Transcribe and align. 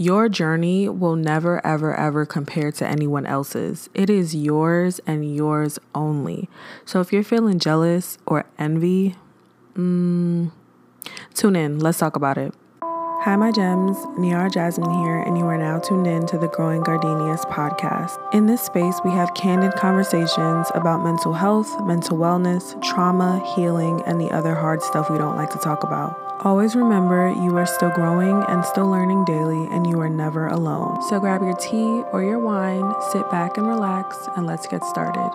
Your 0.00 0.30
journey 0.30 0.88
will 0.88 1.14
never, 1.14 1.60
ever, 1.64 1.94
ever 1.94 2.24
compare 2.24 2.72
to 2.72 2.88
anyone 2.88 3.26
else's. 3.26 3.90
It 3.92 4.08
is 4.08 4.34
yours 4.34 4.98
and 5.06 5.36
yours 5.36 5.78
only. 5.94 6.48
So 6.86 7.02
if 7.02 7.12
you're 7.12 7.22
feeling 7.22 7.58
jealous 7.58 8.16
or 8.24 8.46
envy, 8.58 9.16
mm, 9.74 10.52
tune 11.34 11.54
in. 11.54 11.80
Let's 11.80 11.98
talk 11.98 12.16
about 12.16 12.38
it. 12.38 12.54
Hi, 13.24 13.36
my 13.36 13.52
gems. 13.52 13.98
Niara 14.16 14.48
Jasmine 14.48 14.90
here, 15.02 15.18
and 15.18 15.36
you 15.36 15.44
are 15.44 15.58
now 15.58 15.78
tuned 15.78 16.06
in 16.06 16.26
to 16.28 16.38
the 16.38 16.48
Growing 16.48 16.80
Gardenias 16.80 17.44
podcast. 17.44 18.16
In 18.32 18.46
this 18.46 18.62
space, 18.62 18.98
we 19.04 19.10
have 19.10 19.34
candid 19.34 19.74
conversations 19.74 20.68
about 20.74 21.04
mental 21.04 21.34
health, 21.34 21.68
mental 21.84 22.16
wellness, 22.16 22.82
trauma, 22.82 23.44
healing, 23.54 24.00
and 24.06 24.18
the 24.18 24.30
other 24.30 24.54
hard 24.54 24.82
stuff 24.82 25.10
we 25.10 25.18
don't 25.18 25.36
like 25.36 25.50
to 25.50 25.58
talk 25.58 25.84
about. 25.84 26.18
Always 26.46 26.74
remember 26.74 27.28
you 27.28 27.54
are 27.58 27.66
still 27.66 27.90
growing 27.90 28.42
and 28.48 28.64
still 28.64 28.88
learning 28.88 29.26
daily, 29.26 29.66
and 29.70 29.86
you 29.86 30.00
are 30.00 30.08
never 30.08 30.46
alone. 30.46 31.02
So 31.10 31.20
grab 31.20 31.42
your 31.42 31.56
tea 31.56 32.02
or 32.12 32.22
your 32.22 32.38
wine, 32.38 32.94
sit 33.12 33.30
back 33.30 33.58
and 33.58 33.66
relax, 33.68 34.16
and 34.34 34.46
let's 34.46 34.66
get 34.66 34.82
started. 34.82 35.30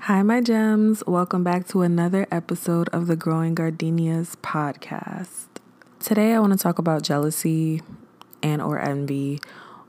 Hi, 0.00 0.24
my 0.24 0.40
gems. 0.40 1.04
Welcome 1.06 1.44
back 1.44 1.68
to 1.68 1.82
another 1.82 2.26
episode 2.32 2.88
of 2.88 3.06
the 3.06 3.14
Growing 3.14 3.54
Gardenias 3.54 4.34
podcast. 4.42 5.57
Today 6.00 6.32
I 6.32 6.38
want 6.38 6.52
to 6.52 6.58
talk 6.58 6.78
about 6.78 7.02
jealousy 7.02 7.82
and 8.40 8.62
or 8.62 8.78
envy, 8.78 9.40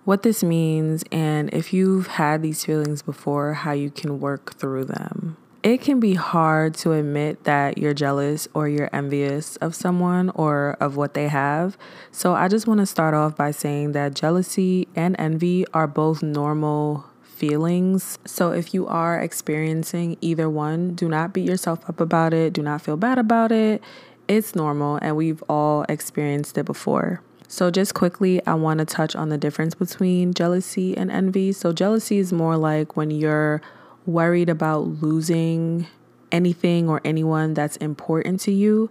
what 0.05 0.23
this 0.23 0.44
means 0.44 1.04
and 1.12 1.54
if 1.54 1.72
you've 1.72 2.08
had 2.08 2.41
these 2.41 2.66
feelings 2.66 3.04
before, 3.04 3.54
how 3.54 3.73
you 3.73 3.91
can 3.91 4.20
work 4.20 4.55
through 4.55 4.85
them. 4.85 5.38
It 5.62 5.82
can 5.82 5.99
be 5.99 6.16
hard 6.16 6.73
to 6.76 6.94
admit 6.94 7.44
that 7.44 7.77
you're 7.77 7.94
jealous 7.94 8.48
or 8.55 8.68
you're 8.68 8.90
envious 8.91 9.55
of 9.58 9.76
someone 9.76 10.32
or 10.32 10.77
of 10.80 10.98
what 10.98 11.13
they 11.13 11.27
have. 11.27 11.77
So 12.12 12.34
I 12.34 12.48
just 12.48 12.66
want 12.66 12.80
to 12.80 12.88
start 12.88 13.13
off 13.13 13.35
by 13.35 13.52
saying 13.52 13.91
that 13.91 14.16
jealousy 14.16 14.88
and 14.96 15.16
envy 15.20 15.68
are 15.76 15.88
both 15.88 16.23
normal 16.23 17.05
feelings. 17.21 18.18
So 18.26 18.51
if 18.51 18.73
you 18.73 18.85
are 18.88 19.20
experiencing 19.20 20.18
either 20.21 20.49
one, 20.49 20.96
do 20.96 21.07
not 21.07 21.34
beat 21.34 21.48
yourself 21.48 21.88
up 21.88 22.01
about 22.01 22.34
it. 22.34 22.51
Do 22.51 22.62
not 22.62 22.82
feel 22.82 22.98
bad 22.98 23.18
about 23.18 23.51
it. 23.51 23.82
It's 24.30 24.55
normal 24.55 24.99
and 25.02 25.18
we've 25.18 25.44
all 25.49 25.85
experienced 25.90 26.58
it 26.60 26.66
before. 26.66 27.22
So, 27.48 27.72
just 27.72 27.96
quickly, 27.96 28.46
I 28.46 28.54
want 28.54 28.77
to 28.77 28.85
touch 28.85 29.16
on 29.16 29.30
the 29.30 29.38
difference 29.40 29.74
between 29.74 30.35
jealousy 30.35 30.96
and 30.96 31.10
envy. 31.10 31.52
So, 31.52 31.74
jealousy 31.74 32.20
is 32.20 32.32
more 32.32 32.55
like 32.55 32.96
when 32.96 33.10
you're 33.10 33.60
worried 34.05 34.50
about 34.50 34.82
losing 35.02 35.88
anything 36.32 36.88
or 36.88 37.02
anyone 37.04 37.55
that's 37.55 37.76
important 37.77 38.40
to 38.41 38.52
you, 38.52 38.88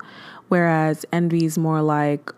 whereas 0.49 1.07
envy 1.13 1.45
is 1.45 1.57
more 1.57 1.83
like 1.83 2.33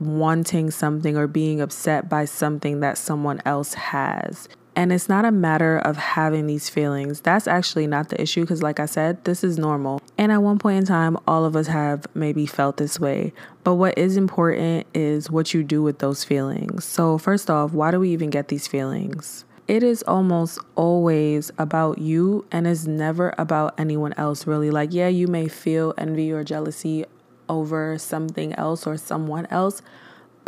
wanting 0.00 0.72
something 0.72 1.16
or 1.16 1.28
being 1.28 1.60
upset 1.60 2.08
by 2.08 2.24
something 2.24 2.80
that 2.80 2.98
someone 2.98 3.40
else 3.44 3.74
has. 3.74 4.48
And 4.80 4.94
it's 4.94 5.10
not 5.10 5.26
a 5.26 5.30
matter 5.30 5.76
of 5.76 5.98
having 5.98 6.46
these 6.46 6.70
feelings. 6.70 7.20
That's 7.20 7.46
actually 7.46 7.86
not 7.86 8.08
the 8.08 8.18
issue 8.18 8.40
because, 8.40 8.62
like 8.62 8.80
I 8.80 8.86
said, 8.86 9.22
this 9.26 9.44
is 9.44 9.58
normal. 9.58 10.00
And 10.16 10.32
at 10.32 10.42
one 10.42 10.58
point 10.58 10.78
in 10.78 10.86
time, 10.86 11.18
all 11.26 11.44
of 11.44 11.54
us 11.54 11.66
have 11.66 12.06
maybe 12.14 12.46
felt 12.46 12.78
this 12.78 12.98
way. 12.98 13.34
But 13.62 13.74
what 13.74 13.98
is 13.98 14.16
important 14.16 14.86
is 14.94 15.30
what 15.30 15.52
you 15.52 15.64
do 15.64 15.82
with 15.82 15.98
those 15.98 16.24
feelings. 16.24 16.86
So, 16.86 17.18
first 17.18 17.50
off, 17.50 17.74
why 17.74 17.90
do 17.90 18.00
we 18.00 18.08
even 18.12 18.30
get 18.30 18.48
these 18.48 18.66
feelings? 18.66 19.44
It 19.68 19.82
is 19.82 20.02
almost 20.04 20.58
always 20.76 21.52
about 21.58 21.98
you 21.98 22.46
and 22.50 22.66
is 22.66 22.88
never 22.88 23.34
about 23.36 23.78
anyone 23.78 24.14
else, 24.14 24.46
really. 24.46 24.70
Like, 24.70 24.94
yeah, 24.94 25.08
you 25.08 25.28
may 25.28 25.46
feel 25.46 25.92
envy 25.98 26.32
or 26.32 26.42
jealousy 26.42 27.04
over 27.50 27.98
something 27.98 28.54
else 28.54 28.86
or 28.86 28.96
someone 28.96 29.44
else, 29.50 29.82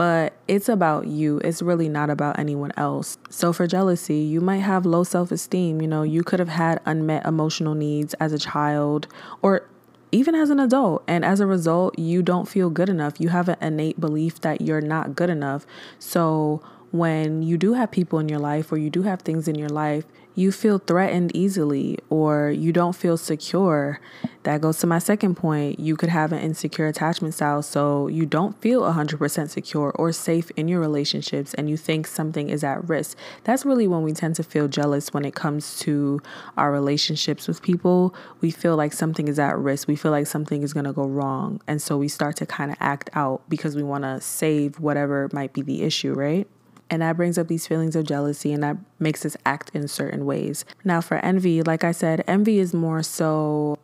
but 0.03 0.33
it's 0.49 0.69
about 0.69 1.07
you. 1.07 1.39
It's 1.45 1.63
really 1.63 1.89
not 1.89 2.11
about 2.11 2.37
anyone 2.37 2.73
else. 2.77 3.19
So, 3.31 3.53
for 3.53 3.69
jealousy, 3.69 4.17
you 4.17 4.41
might 4.41 4.59
have 4.59 4.85
low 4.85 5.05
self 5.05 5.31
esteem. 5.31 5.81
You 5.81 5.87
know, 5.87 6.03
you 6.03 6.25
could 6.25 6.41
have 6.41 6.49
had 6.49 6.81
unmet 6.85 7.25
emotional 7.25 7.77
needs 7.77 8.13
as 8.15 8.33
a 8.33 8.39
child 8.39 9.07
or 9.43 9.65
even 10.11 10.35
as 10.35 10.51
an 10.51 10.59
adult. 10.59 11.05
And 11.07 11.25
as 11.25 11.39
a 11.39 11.47
result, 11.47 11.97
you 12.01 12.21
don't 12.21 12.49
feel 12.49 12.69
good 12.69 12.89
enough. 12.89 13.21
You 13.21 13.29
have 13.29 13.49
an 13.49 13.57
innate 13.61 14.01
belief 14.01 14.41
that 14.41 14.61
you're 14.61 14.81
not 14.81 15.15
good 15.15 15.31
enough. 15.31 15.69
So, 16.01 16.61
when 16.91 17.45
you 17.45 17.57
do 17.57 17.75
have 17.75 17.93
people 17.93 18.19
in 18.19 18.29
your 18.29 18.41
life 18.41 18.73
or 18.73 18.79
you 18.79 18.91
do 18.91 19.03
have 19.03 19.23
things 19.23 19.47
in 19.47 19.55
your 19.55 19.69
life, 19.69 20.05
you 20.35 20.51
feel 20.53 20.79
threatened 20.79 21.35
easily 21.35 21.99
or 22.09 22.51
you 22.51 22.73
don't 22.73 22.97
feel 22.97 23.17
secure. 23.17 24.01
That 24.45 24.61
goes 24.61 24.79
to 24.79 24.87
my 24.87 24.99
second 24.99 25.37
point. 25.37 25.79
You 25.79 25.97
could 25.97 26.09
have 26.09 26.33
an 26.33 26.41
insecure 26.41 26.87
attachment 26.87 27.35
style, 27.35 27.63
so 27.63 28.09
you 28.09 28.27
don't 28.27 28.61
feel 28.61 28.83
100% 28.83 29.51
secure 29.51 29.93
or 29.95 30.11
safe 30.13 30.51
in 30.57 30.67
your 30.67 30.81
relationships 30.81 31.55
and 31.55 31.71
you 31.71 31.77
think 31.77 32.07
something 32.07 32.49
is 32.49 32.65
at 32.65 32.89
risk. 32.89 33.17
That's 33.45 33.65
really 33.65 33.87
when 33.87 34.03
we 34.03 34.13
tend 34.13 34.35
to 34.37 34.43
feel 34.43 34.69
jealous 34.69 35.13
when 35.13 35.25
it 35.25 35.35
comes 35.35 35.79
to 35.81 36.21
our 36.57 36.73
relationships 36.73 37.47
with 37.47 37.63
people. 37.63 38.15
We 38.41 38.51
feel 38.51 38.77
like 38.77 38.93
something 38.93 39.29
is 39.29 39.39
at 39.39 39.57
risk, 39.59 39.87
we 39.87 39.97
feel 39.97 40.11
like 40.11 40.27
something 40.27 40.63
is 40.63 40.73
going 40.73 40.87
to 40.87 40.93
go 40.93 41.05
wrong. 41.05 41.61
And 41.69 41.81
so 41.81 41.97
we 41.97 42.09
start 42.09 42.37
to 42.37 42.47
kind 42.47 42.71
of 42.71 42.77
act 42.81 43.11
out 43.13 43.43
because 43.49 43.77
we 43.77 43.83
want 43.83 44.05
to 44.05 44.21
save 44.21 44.81
whatever 44.81 45.29
might 45.33 45.53
be 45.53 45.63
the 45.63 45.83
issue, 45.83 46.15
right? 46.15 46.49
And 46.93 47.01
that 47.01 47.17
brings 47.17 47.39
up 47.39 47.49
these 47.49 47.67
feelings 47.67 47.97
of 47.97 48.05
jealousy 48.05 48.53
and 48.53 48.63
that 48.63 48.77
makes 48.99 49.25
us 49.25 49.35
act 49.47 49.71
in 49.73 49.89
certain 49.89 50.27
ways. 50.27 50.67
Now, 50.85 51.01
for 51.01 51.17
envy, 51.25 51.63
like 51.63 51.85
I 51.85 51.93
said, 51.93 52.23
envy 52.29 52.59
is 52.59 52.75
more 52.75 53.03
so 53.03 53.79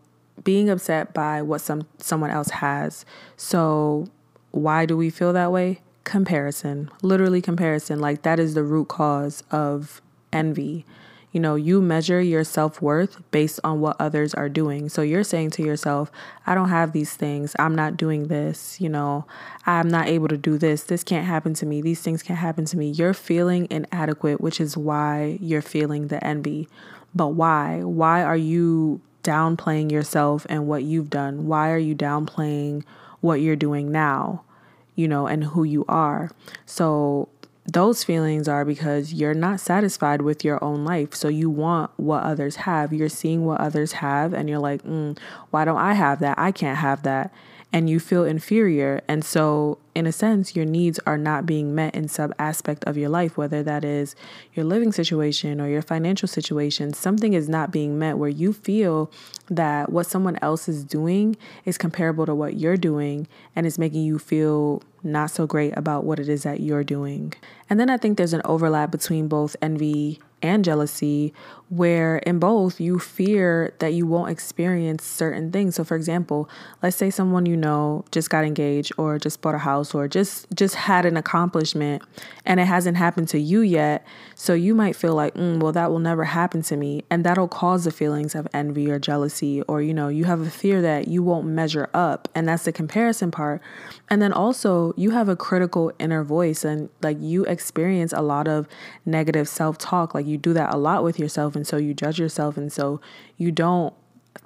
being 0.44 0.68
upset 0.68 1.14
by 1.14 1.40
what 1.40 1.62
some 1.62 1.86
someone 1.96 2.28
else 2.28 2.50
has. 2.50 3.06
So, 3.34 4.08
why 4.50 4.84
do 4.84 4.94
we 4.94 5.08
feel 5.08 5.32
that 5.32 5.50
way? 5.50 5.80
Comparison. 6.04 6.90
Literally 7.00 7.40
comparison. 7.40 7.98
Like 7.98 8.24
that 8.24 8.38
is 8.38 8.52
the 8.52 8.62
root 8.62 8.88
cause 8.88 9.42
of 9.50 10.02
envy. 10.30 10.84
You 11.30 11.40
know, 11.40 11.56
you 11.56 11.82
measure 11.82 12.20
your 12.20 12.42
self 12.42 12.80
worth 12.80 13.20
based 13.30 13.60
on 13.62 13.80
what 13.80 13.96
others 14.00 14.32
are 14.34 14.48
doing. 14.48 14.88
So 14.88 15.02
you're 15.02 15.24
saying 15.24 15.50
to 15.52 15.62
yourself, 15.62 16.10
I 16.46 16.54
don't 16.54 16.70
have 16.70 16.92
these 16.92 17.14
things. 17.14 17.54
I'm 17.58 17.74
not 17.74 17.96
doing 17.96 18.28
this. 18.28 18.80
You 18.80 18.88
know, 18.88 19.26
I'm 19.66 19.88
not 19.88 20.08
able 20.08 20.28
to 20.28 20.38
do 20.38 20.56
this. 20.56 20.84
This 20.84 21.04
can't 21.04 21.26
happen 21.26 21.52
to 21.54 21.66
me. 21.66 21.82
These 21.82 22.00
things 22.00 22.22
can't 22.22 22.38
happen 22.38 22.64
to 22.66 22.78
me. 22.78 22.90
You're 22.90 23.14
feeling 23.14 23.66
inadequate, 23.70 24.40
which 24.40 24.60
is 24.60 24.76
why 24.76 25.38
you're 25.40 25.62
feeling 25.62 26.08
the 26.08 26.24
envy. 26.24 26.68
But 27.14 27.28
why? 27.28 27.82
Why 27.82 28.22
are 28.22 28.36
you 28.36 29.00
downplaying 29.22 29.92
yourself 29.92 30.46
and 30.48 30.66
what 30.66 30.82
you've 30.84 31.10
done? 31.10 31.46
Why 31.46 31.70
are 31.70 31.78
you 31.78 31.94
downplaying 31.94 32.84
what 33.20 33.40
you're 33.40 33.56
doing 33.56 33.92
now? 33.92 34.44
You 34.94 35.08
know, 35.08 35.26
and 35.26 35.44
who 35.44 35.62
you 35.62 35.84
are. 35.88 36.30
So 36.64 37.28
those 37.70 38.02
feelings 38.02 38.48
are 38.48 38.64
because 38.64 39.12
you're 39.12 39.34
not 39.34 39.60
satisfied 39.60 40.22
with 40.22 40.42
your 40.42 40.62
own 40.64 40.84
life. 40.84 41.14
So 41.14 41.28
you 41.28 41.50
want 41.50 41.90
what 41.96 42.22
others 42.22 42.56
have. 42.56 42.92
You're 42.94 43.10
seeing 43.10 43.44
what 43.44 43.60
others 43.60 43.92
have, 43.92 44.32
and 44.32 44.48
you're 44.48 44.58
like, 44.58 44.82
mm, 44.82 45.18
why 45.50 45.64
don't 45.66 45.78
I 45.78 45.92
have 45.92 46.20
that? 46.20 46.38
I 46.38 46.50
can't 46.50 46.78
have 46.78 47.02
that 47.02 47.32
and 47.72 47.90
you 47.90 48.00
feel 48.00 48.24
inferior. 48.24 49.02
And 49.08 49.24
so, 49.24 49.78
in 49.94 50.06
a 50.06 50.12
sense, 50.12 50.56
your 50.56 50.64
needs 50.64 50.98
are 51.06 51.18
not 51.18 51.44
being 51.44 51.74
met 51.74 51.94
in 51.94 52.08
some 52.08 52.32
aspect 52.38 52.84
of 52.84 52.96
your 52.96 53.10
life, 53.10 53.36
whether 53.36 53.62
that 53.62 53.84
is 53.84 54.14
your 54.54 54.64
living 54.64 54.92
situation 54.92 55.60
or 55.60 55.68
your 55.68 55.82
financial 55.82 56.28
situation. 56.28 56.94
Something 56.94 57.34
is 57.34 57.48
not 57.48 57.70
being 57.70 57.98
met 57.98 58.16
where 58.16 58.30
you 58.30 58.52
feel 58.52 59.10
that 59.50 59.90
what 59.92 60.06
someone 60.06 60.38
else 60.40 60.68
is 60.68 60.82
doing 60.82 61.36
is 61.64 61.76
comparable 61.76 62.24
to 62.26 62.34
what 62.34 62.54
you're 62.54 62.76
doing 62.76 63.28
and 63.54 63.66
is 63.66 63.78
making 63.78 64.02
you 64.02 64.18
feel 64.18 64.82
not 65.02 65.30
so 65.30 65.46
great 65.46 65.76
about 65.76 66.04
what 66.04 66.18
it 66.18 66.28
is 66.28 66.42
that 66.42 66.60
you're 66.60 66.84
doing. 66.84 67.32
And 67.70 67.78
then 67.78 67.90
I 67.90 67.96
think 67.96 68.16
there's 68.16 68.32
an 68.32 68.42
overlap 68.44 68.90
between 68.90 69.28
both 69.28 69.56
envy 69.62 70.20
and 70.42 70.64
jealousy, 70.64 71.32
where 71.70 72.18
in 72.18 72.38
both 72.38 72.80
you 72.80 72.98
fear 72.98 73.74
that 73.78 73.92
you 73.92 74.06
won't 74.06 74.30
experience 74.30 75.04
certain 75.04 75.52
things. 75.52 75.74
So 75.74 75.84
for 75.84 75.96
example, 75.96 76.48
let's 76.82 76.96
say 76.96 77.10
someone 77.10 77.44
you 77.44 77.56
know 77.56 78.04
just 78.10 78.30
got 78.30 78.44
engaged 78.44 78.92
or 78.96 79.18
just 79.18 79.42
bought 79.42 79.54
a 79.54 79.58
house 79.58 79.94
or 79.94 80.08
just 80.08 80.46
just 80.54 80.74
had 80.74 81.04
an 81.04 81.16
accomplishment 81.16 82.02
and 82.46 82.58
it 82.58 82.64
hasn't 82.64 82.96
happened 82.96 83.28
to 83.28 83.38
you 83.38 83.60
yet. 83.60 84.06
So 84.34 84.54
you 84.54 84.74
might 84.74 84.96
feel 84.96 85.14
like, 85.14 85.34
mm, 85.34 85.60
well, 85.60 85.72
that 85.72 85.90
will 85.90 85.98
never 85.98 86.24
happen 86.24 86.62
to 86.62 86.76
me. 86.76 87.04
And 87.10 87.24
that'll 87.24 87.48
cause 87.48 87.84
the 87.84 87.90
feelings 87.90 88.34
of 88.34 88.48
envy 88.54 88.90
or 88.90 88.98
jealousy, 88.98 89.60
or 89.62 89.82
you 89.82 89.92
know, 89.92 90.08
you 90.08 90.24
have 90.24 90.40
a 90.40 90.50
fear 90.50 90.80
that 90.80 91.08
you 91.08 91.22
won't 91.22 91.46
measure 91.46 91.90
up. 91.92 92.28
And 92.34 92.48
that's 92.48 92.64
the 92.64 92.72
comparison 92.72 93.30
part. 93.30 93.60
And 94.08 94.22
then 94.22 94.32
also 94.32 94.94
you 94.96 95.10
have 95.10 95.28
a 95.28 95.36
critical 95.36 95.92
inner 95.98 96.24
voice 96.24 96.64
and 96.64 96.88
like 97.02 97.18
you 97.20 97.44
experience 97.44 98.14
a 98.14 98.22
lot 98.22 98.48
of 98.48 98.66
negative 99.04 99.48
self-talk. 99.48 100.14
Like 100.14 100.26
you 100.26 100.38
do 100.38 100.54
that 100.54 100.72
a 100.72 100.78
lot 100.78 101.04
with 101.04 101.18
yourself 101.18 101.56
and 101.58 101.66
so 101.66 101.76
you 101.76 101.92
judge 101.92 102.18
yourself 102.18 102.56
and 102.56 102.72
so 102.72 103.00
you 103.36 103.50
don't 103.50 103.92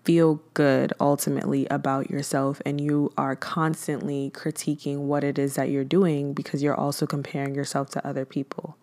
feel 0.05 0.43
good 0.55 0.93
ultimately 1.01 1.67
about 1.67 2.11
yourself 2.11 2.61
and 2.65 2.81
you 2.81 3.13
are 3.19 3.37
constantly 3.37 4.31
critiquing 4.35 4.99
what 5.01 5.23
it 5.23 5.39
is 5.39 5.55
that 5.55 5.69
you're 5.69 5.85
doing 5.85 6.33
because 6.33 6.63
you're 6.63 6.75
also 6.75 7.07
comparing 7.07 7.55
yourself 7.55 7.91
to 7.91 8.07
other 8.07 8.25
people. 8.25 8.77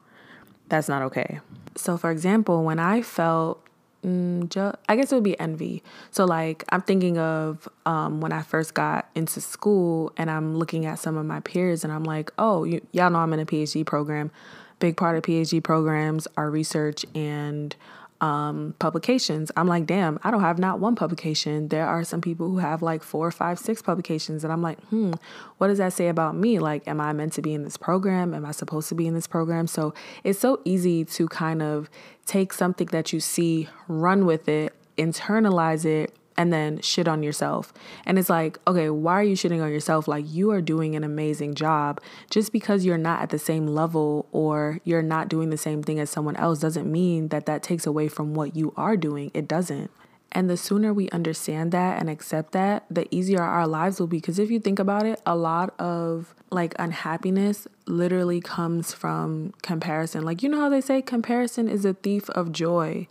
That's 0.69 0.87
not 0.87 1.01
okay. 1.01 1.39
So 1.75 1.97
for 1.97 2.11
example, 2.11 2.63
when 2.63 2.79
I 2.79 3.01
felt 3.01 3.65
mm, 4.05 4.75
I 4.87 4.95
guess 4.95 5.11
it 5.11 5.15
would 5.15 5.23
be 5.23 5.39
envy. 5.39 5.83
So 6.11 6.25
like 6.25 6.63
I'm 6.69 6.81
thinking 6.81 7.17
of 7.17 7.67
um, 7.85 8.21
when 8.21 8.31
I 8.31 8.41
first 8.41 8.73
got 8.73 9.09
into 9.15 9.41
school 9.41 10.13
and 10.15 10.29
I'm 10.29 10.55
looking 10.55 10.85
at 10.85 10.99
some 10.99 11.17
of 11.17 11.25
my 11.25 11.39
peers 11.41 11.83
and 11.83 11.91
I'm 11.91 12.03
like, 12.03 12.31
oh, 12.37 12.63
you, 12.63 12.85
y'all 12.91 13.09
know 13.09 13.19
I'm 13.19 13.33
in 13.33 13.39
a 13.39 13.45
PhD 13.45 13.85
program. 13.85 14.31
Big 14.79 14.95
part 14.95 15.17
of 15.17 15.23
PhD 15.23 15.61
programs 15.61 16.27
are 16.37 16.49
research 16.49 17.05
and 17.13 17.75
um, 18.21 18.75
publications. 18.79 19.51
I'm 19.55 19.67
like, 19.67 19.85
damn, 19.85 20.19
I 20.23 20.31
don't 20.31 20.41
have 20.41 20.59
not 20.59 20.79
one 20.79 20.95
publication. 20.95 21.69
There 21.69 21.85
are 21.85 22.03
some 22.03 22.21
people 22.21 22.49
who 22.49 22.57
have 22.57 22.81
like 22.81 23.01
four, 23.03 23.31
five, 23.31 23.59
six 23.59 23.81
publications. 23.81 24.43
And 24.43 24.51
I'm 24.51 24.61
like, 24.61 24.79
hmm, 24.85 25.13
what 25.57 25.67
does 25.67 25.77
that 25.77 25.93
say 25.93 26.09
about 26.09 26.35
me? 26.35 26.59
Like, 26.59 26.87
am 26.87 26.99
I 26.99 27.13
meant 27.13 27.33
to 27.33 27.41
be 27.41 27.53
in 27.53 27.63
this 27.63 27.77
program? 27.77 28.33
Am 28.33 28.45
I 28.45 28.51
supposed 28.51 28.89
to 28.89 28.95
be 28.95 29.07
in 29.07 29.13
this 29.13 29.27
program? 29.27 29.67
So 29.67 29.93
it's 30.23 30.39
so 30.39 30.61
easy 30.65 31.05
to 31.05 31.27
kind 31.27 31.61
of 31.61 31.89
take 32.25 32.53
something 32.53 32.87
that 32.87 33.13
you 33.13 33.19
see, 33.19 33.69
run 33.87 34.25
with 34.25 34.47
it, 34.49 34.73
internalize 34.97 35.85
it, 35.85 36.13
and 36.39 36.53
then 36.53 36.79
shit 36.79 37.05
on 37.05 37.21
yourself. 37.21 37.73
And 38.05 38.17
it's 38.17 38.29
like, 38.29 38.59
okay, 38.65 38.89
why 38.89 39.15
are 39.15 39.23
you 39.23 39.35
shitting 39.35 39.61
on 39.61 39.69
yourself? 39.73 40.07
Like, 40.07 40.23
you 40.25 40.51
are 40.51 40.61
doing 40.61 40.95
an 40.95 41.03
amazing 41.03 41.53
job. 41.53 41.99
Just 42.29 42.53
because 42.53 42.85
you're 42.85 42.97
not 42.97 43.21
at 43.21 43.29
the 43.29 43.37
same 43.37 43.67
level 43.67 44.25
or 44.31 44.79
you're 44.85 45.01
not 45.01 45.27
doing 45.27 45.49
the 45.49 45.57
same 45.57 45.83
thing 45.83 45.99
as 45.99 46.09
someone 46.09 46.37
else 46.37 46.59
doesn't 46.59 46.89
mean 46.89 47.27
that 47.27 47.45
that 47.45 47.61
takes 47.61 47.85
away 47.85 48.07
from 48.07 48.35
what 48.35 48.55
you 48.55 48.73
are 48.77 48.95
doing. 48.95 49.31
It 49.33 49.49
doesn't. 49.49 49.91
And 50.31 50.49
the 50.49 50.55
sooner 50.55 50.93
we 50.93 51.09
understand 51.09 51.73
that 51.73 51.99
and 51.99 52.09
accept 52.09 52.53
that, 52.53 52.85
the 52.89 53.13
easier 53.13 53.41
our 53.41 53.67
lives 53.67 53.99
will 53.99 54.07
be. 54.07 54.19
Because 54.19 54.39
if 54.39 54.49
you 54.49 54.61
think 54.61 54.79
about 54.79 55.05
it, 55.05 55.21
a 55.25 55.35
lot 55.35 55.77
of 55.77 56.33
like 56.51 56.73
unhappiness 56.79 57.67
literally 57.85 58.39
comes 58.39 58.93
from 58.93 59.51
comparison. 59.61 60.23
Like, 60.23 60.41
you 60.41 60.47
know 60.47 60.61
how 60.61 60.69
they 60.69 60.79
say 60.79 61.01
comparison 61.01 61.67
is 61.67 61.83
a 61.83 61.95
thief 61.95 62.29
of 62.29 62.53
joy? 62.53 63.09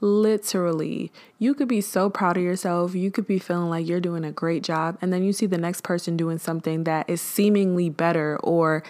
Literally, 0.00 1.10
you 1.38 1.54
could 1.54 1.68
be 1.68 1.80
so 1.80 2.08
proud 2.08 2.36
of 2.36 2.42
yourself. 2.42 2.94
You 2.94 3.10
could 3.10 3.26
be 3.26 3.38
feeling 3.38 3.68
like 3.68 3.86
you're 3.86 4.00
doing 4.00 4.24
a 4.24 4.32
great 4.32 4.62
job. 4.62 4.96
And 5.00 5.12
then 5.12 5.24
you 5.24 5.32
see 5.32 5.46
the 5.46 5.58
next 5.58 5.82
person 5.82 6.16
doing 6.16 6.38
something 6.38 6.84
that 6.84 7.08
is 7.10 7.20
seemingly 7.20 7.90
better 7.90 8.38
or 8.42 8.84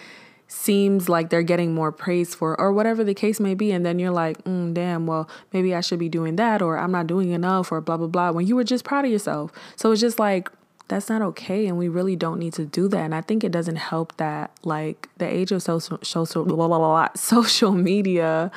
seems 0.49 1.09
like 1.09 1.29
they're 1.31 1.43
getting 1.43 1.75
more 1.75 1.93
praise 1.93 2.35
for, 2.35 2.59
or 2.59 2.73
whatever 2.73 3.05
the 3.05 3.15
case 3.15 3.39
may 3.39 3.55
be. 3.55 3.71
And 3.71 3.85
then 3.85 3.99
you're 3.99 4.11
like, 4.11 4.43
mm, 4.45 4.73
damn, 4.75 5.07
well, 5.07 5.29
maybe 5.53 5.75
I 5.75 5.81
should 5.81 5.99
be 5.99 6.09
doing 6.09 6.37
that, 6.37 6.63
or 6.63 6.79
I'm 6.79 6.91
not 6.91 7.07
doing 7.07 7.31
enough, 7.31 7.71
or 7.71 7.81
blah, 7.81 7.99
blah, 7.99 8.07
blah, 8.07 8.31
when 8.33 8.47
you 8.47 8.57
were 8.57 8.65
just 8.65 8.85
proud 8.85 9.05
of 9.05 9.11
yourself. 9.11 9.53
So 9.77 9.93
it's 9.93 10.01
just 10.01 10.19
like, 10.19 10.51
that's 10.89 11.11
not 11.11 11.21
okay 11.21 11.67
and 11.67 11.77
we 11.77 11.87
really 11.87 12.17
don't 12.17 12.39
need 12.39 12.55
to 12.55 12.65
do 12.65 12.89
that 12.89 13.01
and 13.01 13.15
i 13.15 13.21
think 13.21 13.45
it 13.45 13.53
doesn't 13.53 13.77
help 13.77 14.17
that 14.17 14.51
like 14.65 15.09
the 15.19 15.27
age 15.27 15.53
of 15.53 15.63
social 15.63 15.99
social 16.03 16.45
blah, 16.45 16.67
blah, 16.67 16.79
blah, 16.79 17.09
social 17.15 17.73
media 17.73 18.51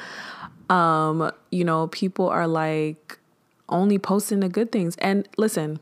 um, 0.72 1.32
you 1.52 1.66
know, 1.66 1.88
people 1.88 2.30
are 2.30 2.48
like 2.48 3.20
only 3.68 4.00
posting 4.00 4.40
the 4.40 4.50
good 4.50 4.72
things. 4.72 4.96
And 4.98 5.28
listen, 5.38 5.82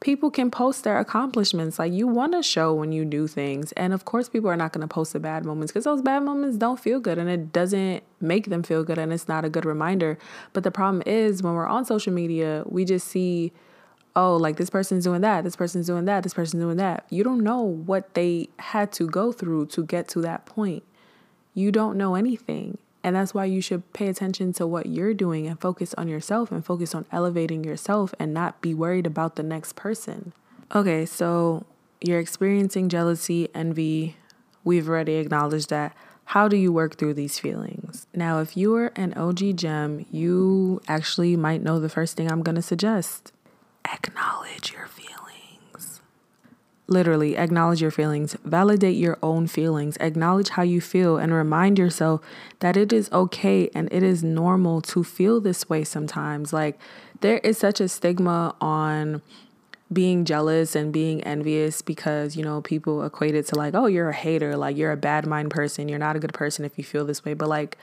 people 0.00 0.28
can 0.30 0.50
post 0.50 0.82
their 0.82 0.98
accomplishments. 0.98 1.78
Like 1.78 1.92
you 1.92 2.08
want 2.08 2.32
to 2.32 2.42
show 2.42 2.74
when 2.74 2.90
you 2.90 3.04
do 3.04 3.28
things. 3.28 3.70
And 3.72 3.92
of 3.92 4.04
course, 4.04 4.28
people 4.28 4.50
are 4.50 4.56
not 4.56 4.72
going 4.72 4.86
to 4.86 4.92
post 4.92 5.12
the 5.12 5.20
bad 5.20 5.44
moments 5.44 5.72
because 5.72 5.84
those 5.84 6.02
bad 6.02 6.24
moments 6.24 6.56
don't 6.56 6.80
feel 6.80 6.98
good 6.98 7.16
and 7.16 7.30
it 7.30 7.52
doesn't 7.52 8.02
make 8.20 8.46
them 8.50 8.64
feel 8.64 8.82
good 8.82 8.98
and 8.98 9.12
it's 9.12 9.28
not 9.28 9.44
a 9.44 9.48
good 9.48 9.64
reminder. 9.64 10.18
But 10.52 10.64
the 10.64 10.72
problem 10.72 11.04
is 11.06 11.40
when 11.42 11.54
we're 11.54 11.68
on 11.68 11.84
social 11.84 12.12
media, 12.12 12.64
we 12.66 12.84
just 12.84 13.06
see, 13.06 13.52
oh, 14.16 14.36
like 14.36 14.56
this 14.56 14.68
person's 14.68 15.04
doing 15.04 15.20
that, 15.20 15.44
this 15.44 15.54
person's 15.54 15.86
doing 15.86 16.06
that, 16.06 16.24
this 16.24 16.34
person's 16.34 16.60
doing 16.60 16.78
that. 16.78 17.06
You 17.08 17.22
don't 17.22 17.44
know 17.44 17.62
what 17.62 18.14
they 18.14 18.48
had 18.58 18.90
to 18.94 19.06
go 19.06 19.30
through 19.30 19.66
to 19.66 19.84
get 19.84 20.08
to 20.08 20.20
that 20.22 20.44
point. 20.44 20.82
You 21.54 21.70
don't 21.70 21.96
know 21.96 22.16
anything. 22.16 22.78
And 23.04 23.14
that's 23.14 23.34
why 23.34 23.44
you 23.44 23.60
should 23.60 23.92
pay 23.92 24.08
attention 24.08 24.54
to 24.54 24.66
what 24.66 24.86
you're 24.86 25.12
doing 25.12 25.46
and 25.46 25.60
focus 25.60 25.92
on 25.98 26.08
yourself 26.08 26.50
and 26.50 26.64
focus 26.64 26.94
on 26.94 27.04
elevating 27.12 27.62
yourself 27.62 28.14
and 28.18 28.32
not 28.32 28.62
be 28.62 28.72
worried 28.72 29.06
about 29.06 29.36
the 29.36 29.42
next 29.42 29.76
person. 29.76 30.32
Okay, 30.74 31.04
so 31.04 31.66
you're 32.00 32.18
experiencing 32.18 32.88
jealousy, 32.88 33.50
envy. 33.54 34.16
We've 34.64 34.88
already 34.88 35.16
acknowledged 35.16 35.68
that. 35.68 35.94
How 36.28 36.48
do 36.48 36.56
you 36.56 36.72
work 36.72 36.96
through 36.96 37.12
these 37.12 37.38
feelings? 37.38 38.06
Now, 38.14 38.40
if 38.40 38.56
you're 38.56 38.90
an 38.96 39.12
OG 39.12 39.56
gem, 39.56 40.06
you 40.10 40.80
actually 40.88 41.36
might 41.36 41.62
know 41.62 41.78
the 41.78 41.90
first 41.90 42.16
thing 42.16 42.32
I'm 42.32 42.42
going 42.42 42.56
to 42.56 42.62
suggest. 42.62 43.32
Acknowledge 43.92 44.72
your 44.72 44.83
literally 46.94 47.36
acknowledge 47.36 47.82
your 47.82 47.90
feelings, 47.90 48.36
validate 48.44 48.96
your 48.96 49.18
own 49.22 49.46
feelings, 49.46 49.98
acknowledge 50.00 50.48
how 50.50 50.62
you 50.62 50.80
feel, 50.80 51.18
and 51.18 51.34
remind 51.34 51.78
yourself 51.78 52.22
that 52.60 52.76
it 52.76 52.90
is 52.92 53.12
okay 53.12 53.68
and 53.74 53.92
it 53.92 54.02
is 54.02 54.24
normal 54.24 54.80
to 54.80 55.04
feel 55.04 55.40
this 55.40 55.68
way 55.68 55.84
sometimes. 55.84 56.54
Like, 56.54 56.78
there 57.20 57.38
is 57.38 57.58
such 57.58 57.80
a 57.80 57.88
stigma 57.88 58.54
on 58.60 59.20
being 59.92 60.24
jealous 60.24 60.74
and 60.74 60.92
being 60.92 61.22
envious 61.24 61.82
because, 61.82 62.36
you 62.36 62.42
know, 62.42 62.62
people 62.62 63.04
equate 63.04 63.34
it 63.34 63.46
to 63.48 63.56
like, 63.56 63.74
oh, 63.74 63.86
you're 63.86 64.08
a 64.08 64.14
hater, 64.14 64.56
like, 64.56 64.76
you're 64.76 64.92
a 64.92 64.96
bad 64.96 65.26
mind 65.26 65.50
person, 65.50 65.88
you're 65.88 65.98
not 65.98 66.16
a 66.16 66.18
good 66.18 66.32
person 66.32 66.64
if 66.64 66.78
you 66.78 66.84
feel 66.84 67.04
this 67.04 67.24
way. 67.24 67.34
But, 67.34 67.48
like, 67.48 67.76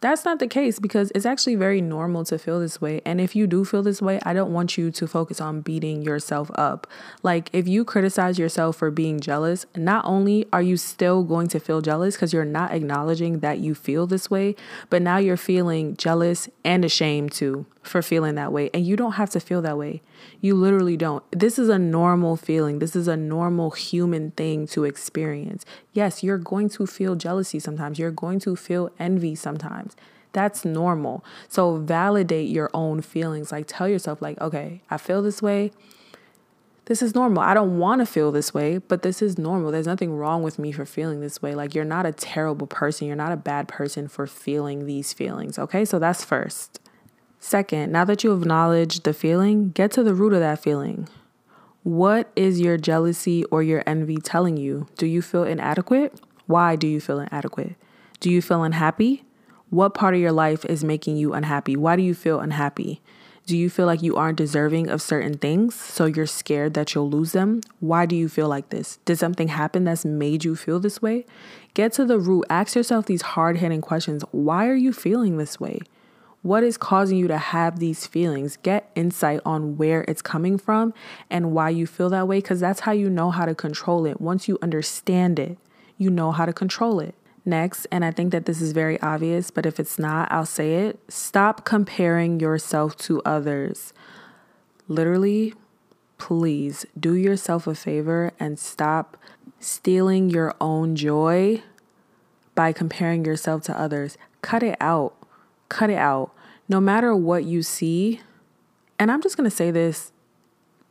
that's 0.00 0.24
not 0.24 0.38
the 0.38 0.46
case 0.46 0.78
because 0.78 1.10
it's 1.14 1.26
actually 1.26 1.56
very 1.56 1.80
normal 1.80 2.24
to 2.26 2.38
feel 2.38 2.60
this 2.60 2.80
way. 2.80 3.00
And 3.04 3.20
if 3.20 3.34
you 3.34 3.46
do 3.46 3.64
feel 3.64 3.82
this 3.82 4.00
way, 4.00 4.20
I 4.24 4.32
don't 4.32 4.52
want 4.52 4.78
you 4.78 4.90
to 4.90 5.06
focus 5.06 5.40
on 5.40 5.60
beating 5.60 6.02
yourself 6.02 6.50
up. 6.54 6.86
Like, 7.22 7.50
if 7.52 7.66
you 7.66 7.84
criticize 7.84 8.38
yourself 8.38 8.76
for 8.76 8.90
being 8.90 9.20
jealous, 9.20 9.66
not 9.76 10.04
only 10.04 10.46
are 10.52 10.62
you 10.62 10.76
still 10.76 11.24
going 11.24 11.48
to 11.48 11.60
feel 11.60 11.80
jealous 11.80 12.14
because 12.14 12.32
you're 12.32 12.44
not 12.44 12.72
acknowledging 12.72 13.40
that 13.40 13.58
you 13.58 13.74
feel 13.74 14.06
this 14.06 14.30
way, 14.30 14.54
but 14.90 15.02
now 15.02 15.16
you're 15.16 15.36
feeling 15.36 15.96
jealous 15.96 16.48
and 16.64 16.84
ashamed 16.84 17.32
too 17.32 17.66
for 17.82 18.02
feeling 18.02 18.34
that 18.34 18.52
way. 18.52 18.70
And 18.74 18.86
you 18.86 18.96
don't 18.96 19.12
have 19.12 19.30
to 19.30 19.40
feel 19.40 19.62
that 19.62 19.78
way. 19.78 20.02
You 20.40 20.54
literally 20.54 20.96
don't. 20.96 21.24
This 21.30 21.58
is 21.58 21.68
a 21.68 21.78
normal 21.78 22.36
feeling. 22.36 22.78
This 22.78 22.94
is 22.94 23.08
a 23.08 23.16
normal 23.16 23.70
human 23.70 24.32
thing 24.32 24.66
to 24.68 24.84
experience. 24.84 25.64
Yes, 25.92 26.22
you're 26.22 26.38
going 26.38 26.68
to 26.70 26.86
feel 26.86 27.14
jealousy 27.14 27.58
sometimes. 27.58 27.98
You're 27.98 28.10
going 28.10 28.40
to 28.40 28.56
feel 28.56 28.90
envy 28.98 29.34
sometimes. 29.34 29.96
That's 30.32 30.64
normal. 30.64 31.24
So 31.48 31.76
validate 31.76 32.48
your 32.48 32.70
own 32.74 33.00
feelings. 33.00 33.50
Like 33.50 33.64
tell 33.66 33.88
yourself 33.88 34.20
like, 34.20 34.40
"Okay, 34.40 34.82
I 34.90 34.98
feel 34.98 35.22
this 35.22 35.40
way. 35.40 35.72
This 36.84 37.02
is 37.02 37.14
normal. 37.14 37.42
I 37.42 37.52
don't 37.52 37.78
want 37.78 38.00
to 38.00 38.06
feel 38.06 38.32
this 38.32 38.54
way, 38.54 38.78
but 38.78 39.02
this 39.02 39.20
is 39.20 39.36
normal. 39.36 39.70
There's 39.70 39.86
nothing 39.86 40.16
wrong 40.16 40.42
with 40.42 40.58
me 40.58 40.72
for 40.72 40.86
feeling 40.86 41.20
this 41.20 41.42
way. 41.42 41.54
Like 41.54 41.74
you're 41.74 41.84
not 41.84 42.06
a 42.06 42.12
terrible 42.12 42.66
person. 42.66 43.06
You're 43.06 43.16
not 43.16 43.32
a 43.32 43.36
bad 43.36 43.68
person 43.68 44.08
for 44.08 44.26
feeling 44.26 44.86
these 44.86 45.12
feelings." 45.12 45.58
Okay? 45.58 45.84
So 45.84 45.98
that's 45.98 46.24
first. 46.24 46.80
Second, 47.40 47.92
now 47.92 48.04
that 48.04 48.24
you 48.24 48.30
have 48.30 48.42
acknowledged 48.42 49.04
the 49.04 49.14
feeling, 49.14 49.70
get 49.70 49.92
to 49.92 50.02
the 50.02 50.14
root 50.14 50.32
of 50.32 50.40
that 50.40 50.62
feeling. 50.62 51.08
What 51.84 52.30
is 52.34 52.60
your 52.60 52.76
jealousy 52.76 53.44
or 53.44 53.62
your 53.62 53.82
envy 53.86 54.16
telling 54.16 54.56
you? 54.56 54.88
Do 54.96 55.06
you 55.06 55.22
feel 55.22 55.44
inadequate? 55.44 56.20
Why 56.46 56.76
do 56.76 56.86
you 56.86 57.00
feel 57.00 57.20
inadequate? 57.20 57.76
Do 58.20 58.30
you 58.30 58.42
feel 58.42 58.64
unhappy? 58.64 59.24
What 59.70 59.94
part 59.94 60.14
of 60.14 60.20
your 60.20 60.32
life 60.32 60.64
is 60.64 60.82
making 60.82 61.16
you 61.16 61.32
unhappy? 61.34 61.76
Why 61.76 61.94
do 61.94 62.02
you 62.02 62.14
feel 62.14 62.40
unhappy? 62.40 63.00
Do 63.46 63.56
you 63.56 63.70
feel 63.70 63.86
like 63.86 64.02
you 64.02 64.16
aren't 64.16 64.36
deserving 64.36 64.90
of 64.90 65.00
certain 65.00 65.38
things, 65.38 65.74
so 65.74 66.04
you're 66.04 66.26
scared 66.26 66.74
that 66.74 66.94
you'll 66.94 67.08
lose 67.08 67.32
them? 67.32 67.62
Why 67.80 68.04
do 68.04 68.14
you 68.14 68.28
feel 68.28 68.48
like 68.48 68.68
this? 68.68 68.98
Did 69.04 69.18
something 69.18 69.48
happen 69.48 69.84
that's 69.84 70.04
made 70.04 70.44
you 70.44 70.56
feel 70.56 70.80
this 70.80 71.00
way? 71.00 71.24
Get 71.72 71.94
to 71.94 72.04
the 72.04 72.18
root. 72.18 72.44
Ask 72.50 72.74
yourself 72.74 73.06
these 73.06 73.22
hard 73.22 73.58
hitting 73.58 73.80
questions. 73.80 74.22
Why 74.32 74.66
are 74.66 74.74
you 74.74 74.92
feeling 74.92 75.38
this 75.38 75.58
way? 75.58 75.80
What 76.42 76.62
is 76.62 76.76
causing 76.76 77.18
you 77.18 77.28
to 77.28 77.36
have 77.36 77.78
these 77.78 78.06
feelings? 78.06 78.56
Get 78.58 78.90
insight 78.94 79.40
on 79.44 79.76
where 79.76 80.02
it's 80.06 80.22
coming 80.22 80.56
from 80.56 80.94
and 81.28 81.52
why 81.52 81.70
you 81.70 81.86
feel 81.86 82.08
that 82.10 82.28
way, 82.28 82.38
because 82.38 82.60
that's 82.60 82.80
how 82.80 82.92
you 82.92 83.10
know 83.10 83.30
how 83.30 83.44
to 83.44 83.54
control 83.54 84.06
it. 84.06 84.20
Once 84.20 84.46
you 84.46 84.56
understand 84.62 85.38
it, 85.38 85.58
you 85.96 86.10
know 86.10 86.30
how 86.30 86.46
to 86.46 86.52
control 86.52 87.00
it. 87.00 87.14
Next, 87.44 87.86
and 87.90 88.04
I 88.04 88.10
think 88.10 88.30
that 88.32 88.44
this 88.44 88.60
is 88.60 88.72
very 88.72 89.00
obvious, 89.00 89.50
but 89.50 89.66
if 89.66 89.80
it's 89.80 89.98
not, 89.98 90.30
I'll 90.30 90.46
say 90.46 90.74
it 90.74 91.00
stop 91.08 91.64
comparing 91.64 92.40
yourself 92.40 92.96
to 92.98 93.22
others. 93.24 93.92
Literally, 94.86 95.54
please 96.18 96.86
do 96.98 97.14
yourself 97.14 97.66
a 97.66 97.74
favor 97.74 98.32
and 98.38 98.58
stop 98.58 99.16
stealing 99.60 100.30
your 100.30 100.54
own 100.60 100.94
joy 100.94 101.62
by 102.54 102.72
comparing 102.72 103.24
yourself 103.24 103.62
to 103.64 103.80
others. 103.80 104.16
Cut 104.42 104.62
it 104.62 104.76
out. 104.80 105.17
Cut 105.68 105.90
it 105.90 105.98
out 105.98 106.32
no 106.68 106.80
matter 106.80 107.16
what 107.16 107.44
you 107.44 107.62
see, 107.62 108.20
and 108.98 109.10
I'm 109.10 109.22
just 109.22 109.36
going 109.36 109.48
to 109.48 109.54
say 109.54 109.70
this 109.70 110.12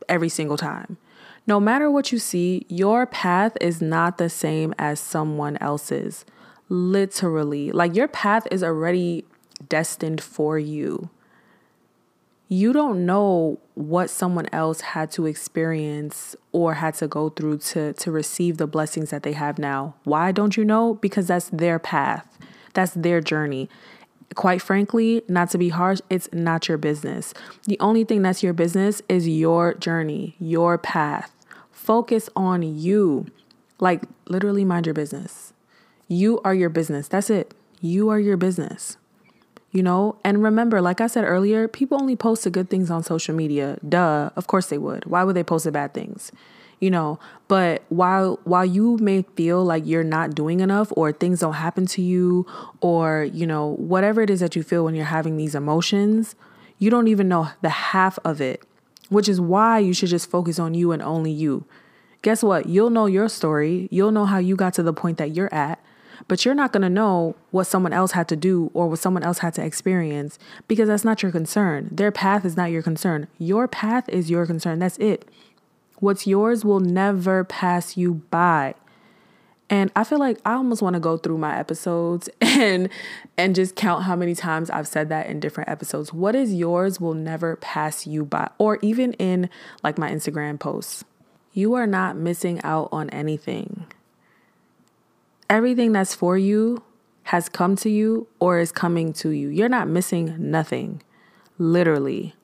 every 0.08 0.28
single 0.28 0.56
time. 0.56 0.98
No 1.46 1.60
matter 1.60 1.90
what 1.90 2.12
you 2.12 2.18
see, 2.18 2.66
your 2.68 3.06
path 3.06 3.56
is 3.60 3.80
not 3.80 4.18
the 4.18 4.28
same 4.28 4.74
as 4.78 5.00
someone 5.00 5.56
else's. 5.58 6.24
Literally. 6.68 7.70
Like 7.70 7.94
your 7.94 8.08
path 8.08 8.46
is 8.50 8.62
already 8.62 9.24
destined 9.68 10.20
for 10.20 10.58
you. 10.58 11.08
You 12.50 12.72
don't 12.72 13.06
know 13.06 13.58
what 13.74 14.10
someone 14.10 14.48
else 14.52 14.80
had 14.80 15.10
to 15.12 15.26
experience 15.26 16.34
or 16.52 16.74
had 16.74 16.94
to 16.94 17.06
go 17.06 17.28
through 17.28 17.58
to, 17.58 17.92
to 17.94 18.10
receive 18.10 18.56
the 18.56 18.66
blessings 18.66 19.10
that 19.10 19.22
they 19.22 19.32
have 19.32 19.58
now. 19.58 19.94
Why 20.04 20.32
don't 20.32 20.56
you 20.56 20.64
know? 20.64 20.94
Because 20.94 21.28
that's 21.28 21.50
their 21.50 21.78
path, 21.78 22.38
that's 22.74 22.92
their 22.92 23.20
journey 23.20 23.68
quite 24.34 24.62
frankly, 24.62 25.22
not 25.28 25.50
to 25.50 25.58
be 25.58 25.70
harsh, 25.70 26.00
it's 26.10 26.28
not 26.32 26.68
your 26.68 26.78
business. 26.78 27.34
The 27.64 27.78
only 27.80 28.04
thing 28.04 28.22
that's 28.22 28.42
your 28.42 28.52
business 28.52 29.02
is 29.08 29.28
your 29.28 29.74
journey, 29.74 30.36
your 30.38 30.78
path. 30.78 31.32
Focus 31.70 32.28
on 32.36 32.62
you. 32.62 33.26
Like, 33.80 34.02
literally, 34.26 34.64
mind 34.64 34.86
your 34.86 34.94
business. 34.94 35.52
You 36.08 36.40
are 36.44 36.54
your 36.54 36.68
business. 36.68 37.08
That's 37.08 37.30
it. 37.30 37.54
You 37.80 38.08
are 38.08 38.18
your 38.18 38.36
business. 38.36 38.96
You 39.70 39.82
know, 39.82 40.16
and 40.24 40.42
remember, 40.42 40.80
like 40.80 41.00
I 41.00 41.06
said 41.06 41.24
earlier, 41.24 41.68
people 41.68 42.00
only 42.00 42.16
post 42.16 42.44
the 42.44 42.50
good 42.50 42.70
things 42.70 42.90
on 42.90 43.02
social 43.02 43.34
media. 43.34 43.78
Duh, 43.86 44.30
of 44.34 44.46
course 44.46 44.68
they 44.68 44.78
would. 44.78 45.04
Why 45.04 45.24
would 45.24 45.36
they 45.36 45.44
post 45.44 45.64
the 45.64 45.72
bad 45.72 45.92
things? 45.92 46.32
You 46.80 46.90
know 46.90 47.18
but 47.48 47.82
while 47.88 48.38
while 48.44 48.64
you 48.64 48.96
may 48.98 49.22
feel 49.36 49.64
like 49.64 49.86
you're 49.86 50.04
not 50.04 50.34
doing 50.34 50.60
enough 50.60 50.92
or 50.96 51.12
things 51.12 51.40
don't 51.40 51.54
happen 51.54 51.86
to 51.86 52.02
you 52.02 52.46
or 52.80 53.24
you 53.32 53.46
know 53.46 53.74
whatever 53.76 54.22
it 54.22 54.30
is 54.30 54.40
that 54.40 54.54
you 54.54 54.62
feel 54.62 54.84
when 54.84 54.94
you're 54.94 55.04
having 55.04 55.36
these 55.36 55.54
emotions 55.54 56.34
you 56.78 56.90
don't 56.90 57.08
even 57.08 57.28
know 57.28 57.48
the 57.62 57.68
half 57.68 58.18
of 58.24 58.40
it 58.40 58.62
which 59.08 59.28
is 59.28 59.40
why 59.40 59.78
you 59.78 59.92
should 59.92 60.08
just 60.08 60.30
focus 60.30 60.58
on 60.58 60.74
you 60.74 60.92
and 60.92 61.02
only 61.02 61.30
you 61.30 61.64
guess 62.22 62.42
what 62.42 62.66
you'll 62.66 62.90
know 62.90 63.06
your 63.06 63.28
story 63.28 63.88
you'll 63.90 64.12
know 64.12 64.26
how 64.26 64.38
you 64.38 64.56
got 64.56 64.74
to 64.74 64.82
the 64.82 64.92
point 64.92 65.18
that 65.18 65.34
you're 65.34 65.52
at 65.52 65.78
but 66.26 66.44
you're 66.44 66.54
not 66.54 66.72
going 66.72 66.82
to 66.82 66.90
know 66.90 67.36
what 67.50 67.64
someone 67.64 67.92
else 67.92 68.12
had 68.12 68.26
to 68.28 68.36
do 68.36 68.70
or 68.74 68.88
what 68.88 68.98
someone 68.98 69.22
else 69.22 69.38
had 69.38 69.54
to 69.54 69.64
experience 69.64 70.38
because 70.66 70.88
that's 70.88 71.04
not 71.04 71.22
your 71.22 71.30
concern. 71.30 71.88
Their 71.92 72.10
path 72.10 72.44
is 72.44 72.56
not 72.56 72.70
your 72.70 72.82
concern. 72.82 73.28
Your 73.38 73.68
path 73.68 74.08
is 74.08 74.30
your 74.30 74.46
concern. 74.46 74.80
That's 74.80 74.98
it. 74.98 75.28
What's 76.00 76.26
yours 76.26 76.64
will 76.64 76.80
never 76.80 77.44
pass 77.44 77.96
you 77.96 78.14
by. 78.30 78.74
And 79.70 79.92
I 79.94 80.04
feel 80.04 80.18
like 80.18 80.38
I 80.46 80.54
almost 80.54 80.80
want 80.80 80.94
to 80.94 81.00
go 81.00 81.18
through 81.18 81.38
my 81.38 81.58
episodes 81.58 82.28
and 82.40 82.88
and 83.36 83.54
just 83.54 83.76
count 83.76 84.04
how 84.04 84.16
many 84.16 84.34
times 84.34 84.70
I've 84.70 84.88
said 84.88 85.08
that 85.10 85.26
in 85.26 85.40
different 85.40 85.68
episodes. 85.68 86.12
What 86.12 86.34
is 86.34 86.54
yours 86.54 87.00
will 87.00 87.14
never 87.14 87.56
pass 87.56 88.06
you 88.06 88.24
by 88.24 88.50
or 88.58 88.78
even 88.80 89.12
in 89.14 89.50
like 89.82 89.98
my 89.98 90.10
Instagram 90.10 90.58
posts. 90.58 91.04
You 91.52 91.74
are 91.74 91.86
not 91.86 92.16
missing 92.16 92.60
out 92.62 92.88
on 92.92 93.10
anything. 93.10 93.86
Everything 95.50 95.92
that's 95.92 96.14
for 96.14 96.38
you 96.38 96.82
has 97.24 97.48
come 97.48 97.76
to 97.76 97.90
you 97.90 98.26
or 98.38 98.58
is 98.58 98.72
coming 98.72 99.12
to 99.14 99.30
you. 99.30 99.48
You're 99.48 99.68
not 99.68 99.88
missing 99.88 100.36
nothing. 100.38 101.02
Literally. 101.58 102.34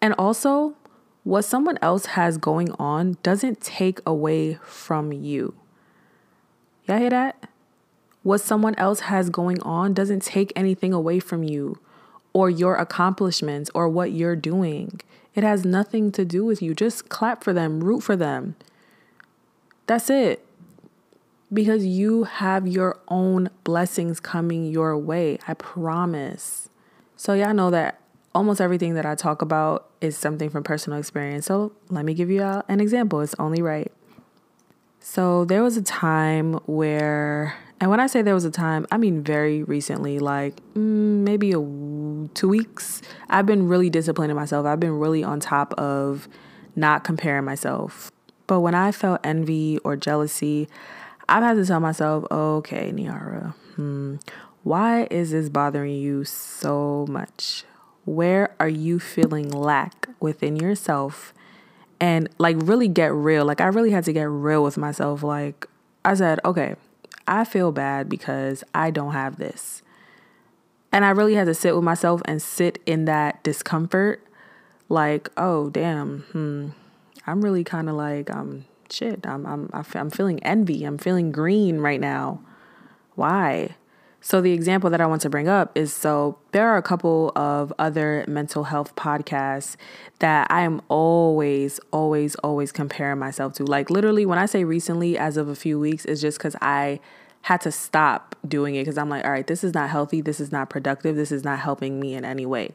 And 0.00 0.14
also, 0.14 0.74
what 1.24 1.42
someone 1.42 1.78
else 1.80 2.06
has 2.06 2.36
going 2.36 2.70
on 2.72 3.16
doesn't 3.22 3.60
take 3.60 4.00
away 4.06 4.58
from 4.62 5.10
you. 5.10 5.54
Y'all 6.86 6.98
hear 6.98 7.10
that? 7.10 7.48
What 8.22 8.42
someone 8.42 8.74
else 8.76 9.00
has 9.00 9.30
going 9.30 9.60
on 9.62 9.94
doesn't 9.94 10.22
take 10.22 10.52
anything 10.54 10.92
away 10.92 11.18
from 11.18 11.42
you 11.42 11.78
or 12.34 12.50
your 12.50 12.76
accomplishments 12.76 13.70
or 13.74 13.88
what 13.88 14.12
you're 14.12 14.36
doing. 14.36 15.00
It 15.34 15.42
has 15.44 15.64
nothing 15.64 16.12
to 16.12 16.24
do 16.26 16.44
with 16.44 16.60
you. 16.60 16.74
Just 16.74 17.08
clap 17.08 17.42
for 17.42 17.54
them, 17.54 17.82
root 17.82 18.02
for 18.02 18.16
them. 18.16 18.56
That's 19.86 20.10
it. 20.10 20.44
Because 21.52 21.86
you 21.86 22.24
have 22.24 22.66
your 22.66 22.98
own 23.08 23.48
blessings 23.62 24.20
coming 24.20 24.66
your 24.66 24.96
way. 24.96 25.38
I 25.48 25.54
promise. 25.54 26.68
So, 27.16 27.34
y'all 27.34 27.54
know 27.54 27.70
that 27.70 28.00
almost 28.34 28.60
everything 28.60 28.94
that 28.94 29.06
I 29.06 29.14
talk 29.14 29.42
about 29.42 29.88
is 30.00 30.16
something 30.16 30.50
from 30.50 30.64
personal 30.64 30.98
experience. 30.98 31.46
So 31.46 31.72
let 31.88 32.04
me 32.04 32.14
give 32.14 32.30
you 32.30 32.42
an 32.42 32.80
example. 32.80 33.20
It's 33.20 33.34
only 33.38 33.62
right. 33.62 33.92
So 35.00 35.44
there 35.44 35.62
was 35.62 35.76
a 35.76 35.82
time 35.82 36.54
where, 36.66 37.56
and 37.80 37.90
when 37.90 38.00
I 38.00 38.06
say 38.06 38.22
there 38.22 38.34
was 38.34 38.44
a 38.46 38.50
time, 38.50 38.86
I 38.90 38.96
mean 38.96 39.22
very 39.22 39.62
recently, 39.62 40.18
like 40.18 40.56
mm, 40.74 41.22
maybe 41.24 41.52
a 41.52 41.60
two 42.34 42.48
weeks. 42.48 43.02
I've 43.28 43.46
been 43.46 43.68
really 43.68 43.90
disciplining 43.90 44.34
myself. 44.34 44.66
I've 44.66 44.80
been 44.80 44.98
really 44.98 45.22
on 45.22 45.40
top 45.40 45.74
of 45.74 46.28
not 46.74 47.04
comparing 47.04 47.44
myself. 47.44 48.10
But 48.46 48.60
when 48.60 48.74
I 48.74 48.92
felt 48.92 49.20
envy 49.24 49.78
or 49.84 49.96
jealousy, 49.96 50.68
I've 51.28 51.42
had 51.42 51.54
to 51.54 51.64
tell 51.64 51.80
myself, 51.80 52.24
okay, 52.30 52.92
Niara, 52.92 53.54
hmm, 53.76 54.16
why 54.62 55.06
is 55.10 55.30
this 55.30 55.48
bothering 55.48 55.94
you 55.94 56.24
so 56.24 57.06
much? 57.08 57.64
Where 58.04 58.54
are 58.60 58.68
you 58.68 59.00
feeling 59.00 59.48
lack 59.50 60.08
within 60.20 60.56
yourself? 60.56 61.32
And 62.00 62.28
like 62.38 62.56
really 62.58 62.88
get 62.88 63.12
real. 63.12 63.44
Like 63.44 63.60
i 63.60 63.66
really 63.66 63.90
had 63.90 64.04
to 64.04 64.12
get 64.12 64.24
real 64.24 64.62
with 64.62 64.76
myself. 64.76 65.22
Like 65.22 65.66
i 66.04 66.14
said 66.14 66.38
okay 66.44 66.76
i 67.26 67.44
feel 67.44 67.72
bad 67.72 68.08
because 68.08 68.62
i 68.74 68.90
don't 68.90 69.12
have 69.12 69.36
this. 69.38 69.82
And 70.92 71.04
i 71.04 71.10
really 71.10 71.34
had 71.34 71.46
to 71.46 71.54
sit 71.54 71.74
with 71.74 71.84
myself 71.84 72.20
and 72.26 72.40
sit 72.42 72.78
in 72.86 73.06
that 73.06 73.42
discomfort. 73.42 74.22
Like 74.88 75.30
oh 75.36 75.70
damn 75.70 76.20
hmm 76.32 76.68
i'm 77.26 77.42
really 77.42 77.64
kind 77.64 77.88
of 77.88 77.94
like 77.94 78.30
um 78.30 78.66
shit 78.90 79.26
i'm 79.26 79.46
i'm 79.46 79.70
i'm 79.72 80.10
feeling 80.10 80.42
envy. 80.42 80.84
I'm 80.84 80.98
feeling 80.98 81.32
green 81.32 81.78
right 81.78 82.00
now. 82.00 82.40
Why 83.14 83.76
so, 84.26 84.40
the 84.40 84.52
example 84.52 84.88
that 84.88 85.02
I 85.02 85.06
want 85.06 85.20
to 85.20 85.28
bring 85.28 85.48
up 85.48 85.76
is 85.76 85.92
so 85.92 86.38
there 86.52 86.66
are 86.66 86.78
a 86.78 86.82
couple 86.82 87.30
of 87.36 87.74
other 87.78 88.24
mental 88.26 88.64
health 88.64 88.96
podcasts 88.96 89.76
that 90.20 90.46
I 90.50 90.62
am 90.62 90.80
always, 90.88 91.78
always, 91.90 92.34
always 92.36 92.72
comparing 92.72 93.18
myself 93.18 93.52
to. 93.56 93.64
Like, 93.64 93.90
literally, 93.90 94.24
when 94.24 94.38
I 94.38 94.46
say 94.46 94.64
recently, 94.64 95.18
as 95.18 95.36
of 95.36 95.48
a 95.48 95.54
few 95.54 95.78
weeks, 95.78 96.06
it's 96.06 96.22
just 96.22 96.38
because 96.38 96.56
I 96.62 97.00
had 97.42 97.60
to 97.60 97.70
stop 97.70 98.34
doing 98.48 98.76
it 98.76 98.80
because 98.84 98.96
I'm 98.96 99.10
like, 99.10 99.26
all 99.26 99.30
right, 99.30 99.46
this 99.46 99.62
is 99.62 99.74
not 99.74 99.90
healthy. 99.90 100.22
This 100.22 100.40
is 100.40 100.50
not 100.50 100.70
productive. 100.70 101.16
This 101.16 101.30
is 101.30 101.44
not 101.44 101.58
helping 101.58 102.00
me 102.00 102.14
in 102.14 102.24
any 102.24 102.46
way. 102.46 102.70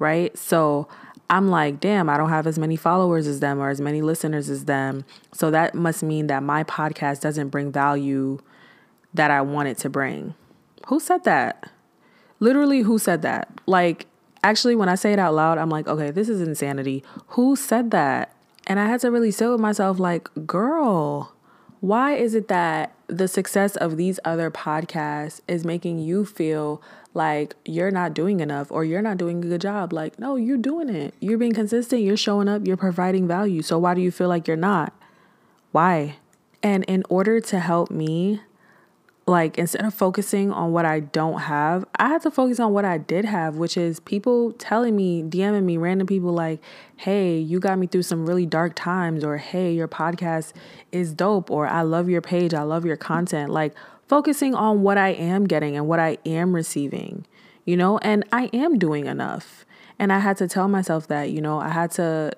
Right. 0.00 0.36
So, 0.36 0.88
I'm 1.30 1.50
like, 1.50 1.78
damn, 1.78 2.10
I 2.10 2.16
don't 2.16 2.30
have 2.30 2.48
as 2.48 2.58
many 2.58 2.74
followers 2.74 3.28
as 3.28 3.38
them 3.38 3.60
or 3.60 3.68
as 3.68 3.80
many 3.80 4.02
listeners 4.02 4.50
as 4.50 4.64
them. 4.64 5.04
So 5.32 5.52
that 5.52 5.76
must 5.76 6.02
mean 6.02 6.26
that 6.26 6.42
my 6.42 6.64
podcast 6.64 7.20
doesn't 7.20 7.50
bring 7.50 7.70
value 7.70 8.40
that 9.14 9.30
I 9.30 9.40
want 9.42 9.68
it 9.68 9.78
to 9.78 9.88
bring. 9.88 10.34
Who 10.90 10.98
said 10.98 11.22
that? 11.22 11.70
Literally, 12.40 12.80
who 12.80 12.98
said 12.98 13.22
that? 13.22 13.48
Like, 13.64 14.06
actually, 14.42 14.74
when 14.74 14.88
I 14.88 14.96
say 14.96 15.12
it 15.12 15.20
out 15.20 15.34
loud, 15.34 15.56
I'm 15.56 15.70
like, 15.70 15.86
okay, 15.86 16.10
this 16.10 16.28
is 16.28 16.40
insanity. 16.40 17.04
Who 17.28 17.54
said 17.54 17.92
that? 17.92 18.34
And 18.66 18.80
I 18.80 18.86
had 18.86 18.98
to 19.02 19.10
really 19.12 19.30
sit 19.30 19.48
with 19.48 19.60
myself, 19.60 20.00
like, 20.00 20.28
girl, 20.48 21.32
why 21.78 22.14
is 22.14 22.34
it 22.34 22.48
that 22.48 22.92
the 23.06 23.28
success 23.28 23.76
of 23.76 23.98
these 23.98 24.18
other 24.24 24.50
podcasts 24.50 25.40
is 25.46 25.64
making 25.64 26.00
you 26.00 26.24
feel 26.24 26.82
like 27.14 27.54
you're 27.64 27.92
not 27.92 28.12
doing 28.12 28.40
enough 28.40 28.72
or 28.72 28.84
you're 28.84 29.00
not 29.00 29.16
doing 29.16 29.44
a 29.44 29.46
good 29.46 29.60
job? 29.60 29.92
Like, 29.92 30.18
no, 30.18 30.34
you're 30.34 30.58
doing 30.58 30.88
it. 30.88 31.14
You're 31.20 31.38
being 31.38 31.54
consistent, 31.54 32.02
you're 32.02 32.16
showing 32.16 32.48
up, 32.48 32.66
you're 32.66 32.76
providing 32.76 33.28
value. 33.28 33.62
So, 33.62 33.78
why 33.78 33.94
do 33.94 34.00
you 34.00 34.10
feel 34.10 34.26
like 34.26 34.48
you're 34.48 34.56
not? 34.56 34.92
Why? 35.70 36.16
And 36.64 36.82
in 36.88 37.04
order 37.08 37.40
to 37.42 37.60
help 37.60 37.92
me 37.92 38.40
like 39.30 39.56
instead 39.56 39.84
of 39.84 39.94
focusing 39.94 40.52
on 40.52 40.72
what 40.72 40.84
I 40.84 41.00
don't 41.00 41.38
have, 41.40 41.86
I 41.96 42.08
had 42.08 42.22
to 42.22 42.30
focus 42.30 42.60
on 42.60 42.72
what 42.72 42.84
I 42.84 42.98
did 42.98 43.24
have, 43.24 43.56
which 43.56 43.76
is 43.76 44.00
people 44.00 44.52
telling 44.52 44.96
me, 44.96 45.22
DMing 45.22 45.62
me, 45.64 45.76
random 45.76 46.06
people 46.06 46.32
like, 46.32 46.60
hey, 46.96 47.38
you 47.38 47.60
got 47.60 47.78
me 47.78 47.86
through 47.86 48.02
some 48.02 48.26
really 48.26 48.44
dark 48.44 48.74
times, 48.74 49.24
or 49.24 49.38
hey, 49.38 49.72
your 49.72 49.88
podcast 49.88 50.52
is 50.92 51.14
dope, 51.14 51.50
or 51.50 51.66
I 51.66 51.82
love 51.82 52.10
your 52.10 52.20
page, 52.20 52.52
I 52.52 52.62
love 52.62 52.84
your 52.84 52.96
content. 52.96 53.50
Like 53.50 53.74
focusing 54.08 54.54
on 54.54 54.82
what 54.82 54.98
I 54.98 55.10
am 55.10 55.46
getting 55.46 55.76
and 55.76 55.86
what 55.86 56.00
I 56.00 56.18
am 56.26 56.54
receiving, 56.54 57.24
you 57.64 57.76
know, 57.76 57.98
and 57.98 58.24
I 58.32 58.50
am 58.52 58.78
doing 58.78 59.06
enough. 59.06 59.64
And 59.98 60.12
I 60.12 60.18
had 60.18 60.36
to 60.38 60.48
tell 60.48 60.66
myself 60.66 61.06
that, 61.08 61.30
you 61.30 61.40
know, 61.40 61.60
I 61.60 61.68
had 61.68 61.92
to 61.92 62.32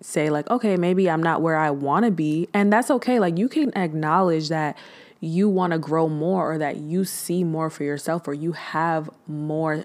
say, 0.00 0.30
like, 0.30 0.50
okay, 0.50 0.76
maybe 0.76 1.08
I'm 1.08 1.22
not 1.22 1.42
where 1.42 1.56
I 1.56 1.70
want 1.70 2.04
to 2.04 2.10
be. 2.10 2.48
And 2.52 2.72
that's 2.72 2.90
okay. 2.90 3.20
Like, 3.20 3.38
you 3.38 3.48
can 3.48 3.70
acknowledge 3.76 4.48
that 4.48 4.76
you 5.24 5.48
want 5.48 5.72
to 5.72 5.78
grow 5.78 6.08
more 6.08 6.52
or 6.52 6.58
that 6.58 6.78
you 6.78 7.04
see 7.04 7.44
more 7.44 7.70
for 7.70 7.84
yourself 7.84 8.26
or 8.26 8.34
you 8.34 8.52
have 8.52 9.08
more 9.28 9.84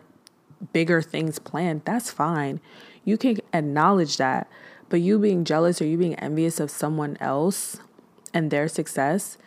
bigger 0.74 1.00
things 1.00 1.38
planned, 1.38 1.84
that's 1.86 2.10
fine. 2.10 2.60
You 3.06 3.20
can 3.20 3.38
acknowledge 3.54 4.18
that. 4.18 4.50
But 4.90 5.02
you 5.02 5.20
being 5.20 5.46
jealous 5.46 5.80
or 5.80 5.86
you 5.86 5.96
being 5.96 6.16
envious 6.16 6.60
of 6.60 6.72
someone 6.72 7.18
else 7.20 7.78
and 8.34 8.50
their 8.50 8.68
success, 8.68 9.38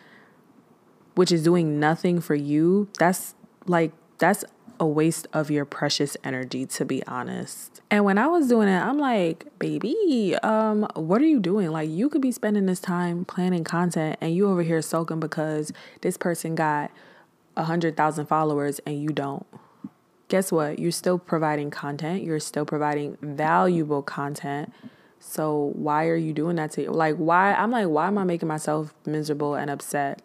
which 1.15 1.29
is 1.29 1.43
doing 1.43 1.77
nothing 1.77 2.21
for 2.21 2.35
you, 2.35 2.87
that's 2.97 3.35
like, 3.65 3.91
that's 4.17 4.45
a 4.81 4.85
waste 4.85 5.27
of 5.31 5.51
your 5.51 5.63
precious 5.63 6.17
energy, 6.23 6.65
to 6.65 6.83
be 6.83 7.05
honest. 7.05 7.81
And 7.91 8.03
when 8.03 8.17
I 8.17 8.25
was 8.25 8.47
doing 8.47 8.67
it, 8.67 8.79
I'm 8.79 8.97
like, 8.97 9.45
baby, 9.59 10.35
um, 10.41 10.87
what 10.95 11.21
are 11.21 11.25
you 11.25 11.39
doing? 11.39 11.69
Like, 11.69 11.87
you 11.87 12.09
could 12.09 12.21
be 12.21 12.31
spending 12.31 12.65
this 12.65 12.79
time 12.79 13.23
planning 13.23 13.63
content 13.63 14.17
and 14.19 14.35
you 14.35 14.49
over 14.49 14.63
here 14.63 14.81
soaking 14.81 15.19
because 15.19 15.71
this 16.01 16.17
person 16.17 16.55
got 16.55 16.89
a 17.55 17.65
hundred 17.65 17.95
thousand 17.95 18.25
followers 18.25 18.79
and 18.87 18.99
you 18.99 19.09
don't. 19.09 19.45
Guess 20.29 20.51
what? 20.51 20.79
You're 20.79 20.91
still 20.91 21.19
providing 21.19 21.69
content. 21.69 22.23
You're 22.23 22.39
still 22.39 22.65
providing 22.65 23.17
valuable 23.21 24.01
content. 24.01 24.73
So 25.19 25.73
why 25.75 26.07
are 26.07 26.15
you 26.15 26.33
doing 26.33 26.55
that 26.55 26.71
to 26.71 26.81
you? 26.81 26.91
Like, 26.91 27.17
why? 27.17 27.53
I'm 27.53 27.69
like, 27.69 27.87
why 27.87 28.07
am 28.07 28.17
I 28.17 28.23
making 28.23 28.47
myself 28.47 28.95
miserable 29.05 29.53
and 29.53 29.69
upset? 29.69 30.23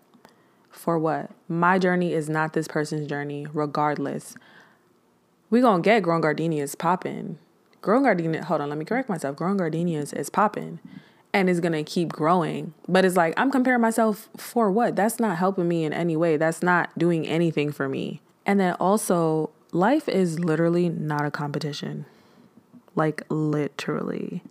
For 0.77 0.99
what? 0.99 1.31
My 1.49 1.79
journey 1.79 2.13
is 2.13 2.29
not 2.29 2.53
this 2.53 2.69
person's 2.69 3.09
journey, 3.09 3.47
regardless. 3.53 4.37
we 5.51 5.61
gonna 5.61 5.83
get 5.83 6.03
growing 6.03 6.21
gardenias 6.21 6.75
popping. 6.75 7.39
Growing 7.81 8.03
gardenia, 8.05 8.45
hold 8.45 8.61
on, 8.61 8.69
let 8.69 8.79
me 8.79 8.85
correct 8.85 9.09
myself. 9.09 9.37
Growing 9.37 9.57
gardenias 9.57 10.13
is 10.13 10.29
popping 10.29 10.81
and 11.33 11.49
is 11.49 11.61
gonna 11.61 11.83
keep 11.85 12.11
growing. 12.13 12.75
But 12.89 13.05
it's 13.05 13.17
like 13.17 13.35
I'm 13.37 13.51
comparing 13.51 13.81
myself 13.81 14.29
for 14.37 14.71
what? 14.71 14.97
That's 14.97 15.19
not 15.19 15.39
helping 15.39 15.69
me 15.69 15.85
in 15.85 15.93
any 15.93 16.17
way. 16.17 16.37
That's 16.37 16.63
not 16.63 16.97
doing 16.99 17.27
anything 17.27 17.73
for 17.73 17.89
me. 17.89 18.21
And 18.45 18.61
then 18.61 18.75
also, 18.75 19.51
life 19.73 20.09
is 20.09 20.39
literally 20.41 20.89
not 20.91 21.25
a 21.25 21.31
competition. 21.31 22.07
Like 22.95 23.25
literally. 23.31 24.43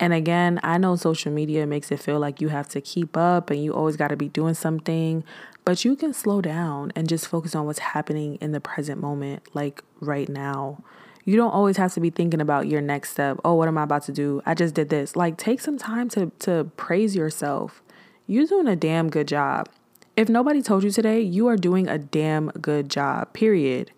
And 0.00 0.12
again, 0.12 0.60
I 0.62 0.78
know 0.78 0.94
social 0.96 1.32
media 1.32 1.66
makes 1.66 1.90
it 1.90 1.98
feel 1.98 2.20
like 2.20 2.40
you 2.40 2.48
have 2.48 2.68
to 2.68 2.80
keep 2.80 3.16
up 3.16 3.50
and 3.50 3.62
you 3.62 3.74
always 3.74 3.96
got 3.96 4.08
to 4.08 4.16
be 4.16 4.28
doing 4.28 4.54
something, 4.54 5.24
but 5.68 5.84
you 5.84 5.94
can 5.94 6.14
slow 6.14 6.40
down 6.40 6.90
and 6.96 7.06
just 7.06 7.26
focus 7.26 7.54
on 7.54 7.66
what's 7.66 7.78
happening 7.78 8.36
in 8.36 8.52
the 8.52 8.58
present 8.58 9.02
moment, 9.02 9.42
like 9.52 9.84
right 10.00 10.26
now. 10.26 10.82
You 11.26 11.36
don't 11.36 11.50
always 11.50 11.76
have 11.76 11.92
to 11.92 12.00
be 12.00 12.08
thinking 12.08 12.40
about 12.40 12.68
your 12.68 12.80
next 12.80 13.10
step. 13.10 13.38
Oh, 13.44 13.52
what 13.52 13.68
am 13.68 13.76
I 13.76 13.82
about 13.82 14.04
to 14.04 14.12
do? 14.12 14.40
I 14.46 14.54
just 14.54 14.72
did 14.72 14.88
this. 14.88 15.14
Like 15.14 15.36
take 15.36 15.60
some 15.60 15.76
time 15.76 16.08
to 16.08 16.32
to 16.38 16.70
praise 16.78 17.14
yourself. 17.14 17.82
You're 18.26 18.46
doing 18.46 18.66
a 18.66 18.76
damn 18.76 19.10
good 19.10 19.28
job. 19.28 19.68
If 20.16 20.30
nobody 20.30 20.62
told 20.62 20.84
you 20.84 20.90
today, 20.90 21.20
you 21.20 21.48
are 21.48 21.56
doing 21.56 21.86
a 21.86 21.98
damn 21.98 22.48
good 22.52 22.88
job. 22.88 23.34
Period. 23.34 23.90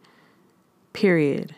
Period. 0.93 1.55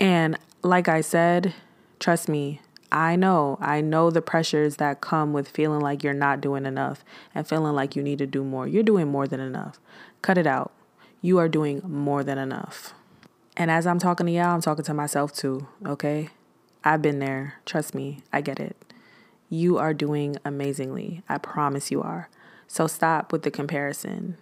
And 0.00 0.36
like 0.64 0.88
I 0.88 1.00
said, 1.00 1.54
trust 2.00 2.28
me, 2.28 2.60
I 2.92 3.16
know, 3.16 3.56
I 3.58 3.80
know 3.80 4.10
the 4.10 4.20
pressures 4.20 4.76
that 4.76 5.00
come 5.00 5.32
with 5.32 5.48
feeling 5.48 5.80
like 5.80 6.04
you're 6.04 6.12
not 6.12 6.42
doing 6.42 6.66
enough 6.66 7.02
and 7.34 7.48
feeling 7.48 7.74
like 7.74 7.96
you 7.96 8.02
need 8.02 8.18
to 8.18 8.26
do 8.26 8.44
more. 8.44 8.68
You're 8.68 8.82
doing 8.82 9.08
more 9.08 9.26
than 9.26 9.40
enough. 9.40 9.80
Cut 10.20 10.36
it 10.36 10.46
out. 10.46 10.72
You 11.22 11.38
are 11.38 11.48
doing 11.48 11.80
more 11.86 12.22
than 12.22 12.36
enough. 12.36 12.92
And 13.56 13.70
as 13.70 13.86
I'm 13.86 13.98
talking 13.98 14.26
to 14.26 14.32
y'all, 14.32 14.54
I'm 14.54 14.60
talking 14.60 14.84
to 14.84 14.92
myself 14.92 15.32
too, 15.32 15.66
okay? 15.86 16.28
I've 16.84 17.00
been 17.00 17.18
there. 17.18 17.54
Trust 17.64 17.94
me, 17.94 18.22
I 18.30 18.42
get 18.42 18.60
it. 18.60 18.76
You 19.48 19.78
are 19.78 19.94
doing 19.94 20.36
amazingly. 20.44 21.22
I 21.30 21.38
promise 21.38 21.90
you 21.90 22.02
are. 22.02 22.28
So 22.66 22.86
stop 22.86 23.32
with 23.32 23.42
the 23.42 23.50
comparison. 23.50 24.36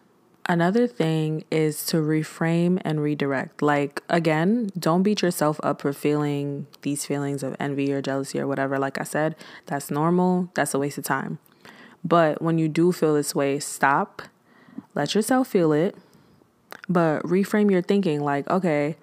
Another 0.50 0.88
thing 0.88 1.44
is 1.52 1.86
to 1.86 1.98
reframe 1.98 2.82
and 2.84 3.00
redirect. 3.00 3.62
Like, 3.62 4.02
again, 4.08 4.72
don't 4.76 5.04
beat 5.04 5.22
yourself 5.22 5.60
up 5.62 5.80
for 5.80 5.92
feeling 5.92 6.66
these 6.82 7.06
feelings 7.06 7.44
of 7.44 7.54
envy 7.60 7.92
or 7.92 8.02
jealousy 8.02 8.40
or 8.40 8.48
whatever. 8.48 8.76
Like 8.76 9.00
I 9.00 9.04
said, 9.04 9.36
that's 9.66 9.92
normal, 9.92 10.50
that's 10.54 10.74
a 10.74 10.78
waste 10.80 10.98
of 10.98 11.04
time. 11.04 11.38
But 12.02 12.42
when 12.42 12.58
you 12.58 12.66
do 12.66 12.90
feel 12.90 13.14
this 13.14 13.32
way, 13.32 13.60
stop, 13.60 14.22
let 14.92 15.14
yourself 15.14 15.46
feel 15.46 15.70
it, 15.72 15.94
but 16.88 17.22
reframe 17.22 17.70
your 17.70 17.80
thinking 17.80 18.20
like, 18.20 18.50
okay, 18.50 18.96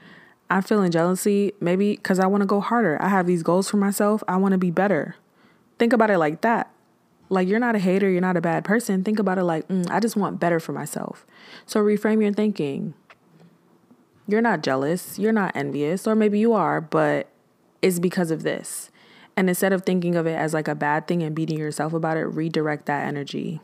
I'm 0.49 0.63
feeling 0.63 0.91
jealousy, 0.91 1.53
maybe 1.61 1.95
because 1.95 2.19
I 2.19 2.27
want 2.27 2.41
to 2.41 2.45
go 2.45 2.59
harder. 2.59 3.01
I 3.01 3.07
have 3.07 3.25
these 3.25 3.41
goals 3.41 3.69
for 3.69 3.77
myself, 3.77 4.21
I 4.27 4.35
want 4.35 4.51
to 4.51 4.57
be 4.57 4.69
better. 4.69 5.15
Think 5.79 5.93
about 5.93 6.11
it 6.11 6.17
like 6.17 6.41
that. 6.41 6.69
Like, 7.29 7.47
you're 7.47 7.59
not 7.59 7.75
a 7.75 7.79
hater, 7.79 8.09
you're 8.09 8.21
not 8.21 8.37
a 8.37 8.41
bad 8.41 8.63
person. 8.63 9.03
Think 9.03 9.19
about 9.19 9.37
it 9.37 9.43
like, 9.43 9.67
mm, 9.67 9.89
I 9.89 9.99
just 9.99 10.15
want 10.15 10.39
better 10.39 10.59
for 10.59 10.71
myself. 10.71 11.25
So, 11.65 11.83
reframe 11.83 12.21
your 12.21 12.33
thinking. 12.33 12.93
You're 14.27 14.41
not 14.41 14.61
jealous, 14.61 15.17
you're 15.17 15.31
not 15.31 15.55
envious, 15.55 16.05
or 16.05 16.15
maybe 16.15 16.37
you 16.37 16.53
are, 16.53 16.81
but 16.81 17.29
it's 17.81 17.99
because 17.99 18.29
of 18.29 18.43
this. 18.43 18.91
And 19.37 19.49
instead 19.49 19.71
of 19.71 19.83
thinking 19.83 20.15
of 20.15 20.25
it 20.25 20.35
as 20.35 20.53
like 20.53 20.67
a 20.67 20.75
bad 20.75 21.07
thing 21.07 21.21
and 21.21 21.35
beating 21.35 21.59
yourself 21.59 21.93
about 21.93 22.17
it, 22.17 22.25
redirect 22.25 22.87
that 22.87 23.07
energy. 23.07 23.61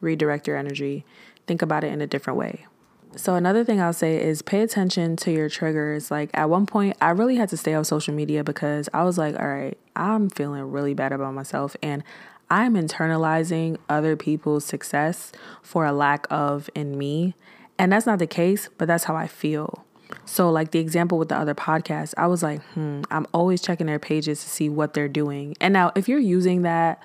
Redirect 0.00 0.46
your 0.46 0.56
energy. 0.56 1.04
Think 1.46 1.62
about 1.62 1.84
it 1.84 1.92
in 1.92 2.00
a 2.00 2.06
different 2.06 2.38
way. 2.38 2.66
So 3.14 3.34
another 3.34 3.64
thing 3.64 3.80
I'll 3.80 3.94
say 3.94 4.22
is 4.22 4.42
pay 4.42 4.60
attention 4.60 5.16
to 5.18 5.30
your 5.30 5.48
triggers. 5.48 6.10
Like 6.10 6.30
at 6.34 6.50
one 6.50 6.66
point, 6.66 6.96
I 7.00 7.10
really 7.10 7.36
had 7.36 7.48
to 7.50 7.56
stay 7.56 7.74
off 7.74 7.86
social 7.86 8.12
media 8.12 8.44
because 8.44 8.88
I 8.92 9.04
was 9.04 9.16
like, 9.16 9.38
all 9.38 9.48
right, 9.48 9.78
I'm 9.94 10.28
feeling 10.28 10.70
really 10.70 10.92
bad 10.92 11.12
about 11.12 11.32
myself 11.32 11.76
and 11.82 12.02
I'm 12.50 12.74
internalizing 12.74 13.78
other 13.88 14.16
people's 14.16 14.64
success 14.64 15.32
for 15.62 15.84
a 15.84 15.92
lack 15.92 16.26
of 16.30 16.70
in 16.74 16.96
me. 16.96 17.34
And 17.78 17.92
that's 17.92 18.06
not 18.06 18.18
the 18.18 18.26
case, 18.26 18.68
but 18.78 18.88
that's 18.88 19.04
how 19.04 19.16
I 19.16 19.26
feel. 19.26 19.84
So, 20.24 20.50
like 20.50 20.70
the 20.70 20.78
example 20.78 21.18
with 21.18 21.28
the 21.28 21.36
other 21.36 21.54
podcast, 21.54 22.14
I 22.16 22.26
was 22.28 22.42
like, 22.42 22.62
hmm, 22.74 23.02
I'm 23.10 23.26
always 23.32 23.60
checking 23.60 23.86
their 23.86 23.98
pages 23.98 24.42
to 24.42 24.48
see 24.48 24.68
what 24.68 24.94
they're 24.94 25.08
doing. 25.08 25.56
And 25.60 25.72
now, 25.72 25.92
if 25.96 26.08
you're 26.08 26.18
using 26.18 26.62
that 26.62 27.02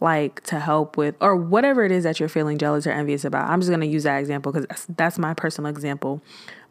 like 0.00 0.42
to 0.44 0.60
help 0.60 0.96
with, 0.96 1.14
or 1.20 1.36
whatever 1.36 1.84
it 1.84 1.92
is 1.92 2.04
that 2.04 2.20
you're 2.20 2.28
feeling 2.28 2.56
jealous 2.56 2.86
or 2.86 2.90
envious 2.92 3.24
about, 3.24 3.50
I'm 3.50 3.60
just 3.60 3.70
gonna 3.70 3.84
use 3.84 4.04
that 4.04 4.18
example 4.18 4.52
because 4.52 4.66
that's, 4.66 4.86
that's 4.96 5.18
my 5.18 5.34
personal 5.34 5.70
example. 5.70 6.22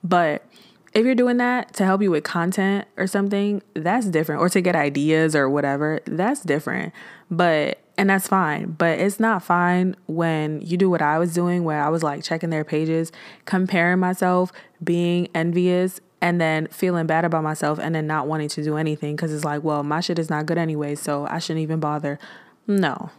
But 0.03 0.45
if 0.93 1.05
you're 1.05 1.15
doing 1.15 1.37
that 1.37 1.73
to 1.75 1.85
help 1.85 2.01
you 2.01 2.09
with 2.09 2.23
content 2.23 2.87
or 2.95 3.05
something, 3.05 3.61
that's 3.73 4.07
different, 4.07 4.41
or 4.41 4.49
to 4.49 4.61
get 4.61 4.75
ideas 4.75 5.35
or 5.35 5.49
whatever, 5.49 5.99
that's 6.05 6.41
different. 6.41 6.93
But 7.29 7.79
and 7.97 8.09
that's 8.09 8.27
fine. 8.27 8.75
But 8.77 8.99
it's 8.99 9.19
not 9.19 9.43
fine 9.43 9.95
when 10.05 10.61
you 10.61 10.77
do 10.77 10.89
what 10.89 11.01
I 11.01 11.17
was 11.17 11.33
doing, 11.33 11.63
where 11.63 11.81
I 11.81 11.89
was 11.89 12.03
like 12.03 12.23
checking 12.23 12.51
their 12.51 12.63
pages, 12.63 13.11
comparing 13.45 13.99
myself, 13.99 14.51
being 14.83 15.27
envious, 15.33 15.99
and 16.21 16.39
then 16.39 16.67
feeling 16.67 17.07
bad 17.07 17.25
about 17.25 17.43
myself, 17.43 17.79
and 17.79 17.95
then 17.95 18.07
not 18.07 18.27
wanting 18.27 18.49
to 18.49 18.63
do 18.63 18.77
anything 18.77 19.15
because 19.15 19.33
it's 19.33 19.43
like, 19.43 19.63
well, 19.63 19.83
my 19.83 19.99
shit 19.99 20.19
is 20.19 20.29
not 20.29 20.45
good 20.45 20.57
anyway, 20.57 20.95
so 20.95 21.27
I 21.29 21.39
shouldn't 21.39 21.63
even 21.63 21.79
bother. 21.79 22.19
No. 22.67 23.09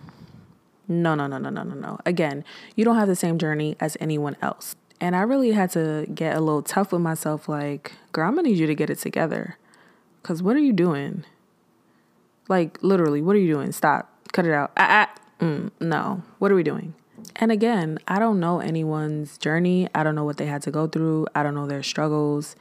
No, 0.87 1.15
no, 1.15 1.27
no, 1.27 1.39
no, 1.39 1.51
no, 1.51 1.65
no, 1.65 1.75
no. 1.75 1.99
Again, 2.07 2.45
you 2.75 2.85
don't 2.85 2.97
have 2.97 3.09
the 3.09 3.17
same 3.17 3.37
journey 3.39 3.77
as 3.79 3.97
anyone 4.01 4.37
else. 4.41 4.75
And 5.01 5.15
I 5.15 5.21
really 5.21 5.53
had 5.53 5.71
to 5.73 6.07
get 6.13 6.37
a 6.37 6.41
little 6.41 6.63
tough 6.63 6.93
with 6.93 7.03
myself 7.03 7.49
like, 7.49 7.93
girl, 8.13 8.27
I'm 8.27 8.35
gonna 8.35 8.49
need 8.49 8.59
you 8.59 8.67
to 8.67 8.75
get 8.75 8.91
it 8.91 8.99
together. 8.99 9.59
Cause 10.23 10.43
what 10.43 10.57
are 10.57 10.61
you 10.61 10.73
doing? 10.73 11.25
Like, 12.49 12.79
literally, 12.83 13.23
what 13.23 13.37
are 13.37 13.39
you 13.39 13.53
doing? 13.53 13.71
Stop 13.73 14.18
cut 14.33 14.47
it 14.47 14.53
out. 14.53 14.73
Ah, 14.77 15.07
ah. 15.09 15.21
Mm, 15.41 15.71
no. 15.81 16.23
What 16.39 16.51
are 16.51 16.55
we 16.55 16.63
doing? 16.63 16.95
And 17.37 17.53
again, 17.53 17.99
I 18.09 18.19
don't 18.19 18.41
know 18.41 18.61
anyone's 18.61 19.39
journey. 19.39 19.89
I 19.95 20.03
don't 20.03 20.15
know 20.15 20.25
what 20.25 20.37
they 20.37 20.47
had 20.47 20.63
to 20.63 20.71
go 20.71 20.87
through. 20.87 21.27
I 21.35 21.43
don't 21.43 21.55
know 21.55 21.67
their 21.67 21.83
struggles. 21.83 22.57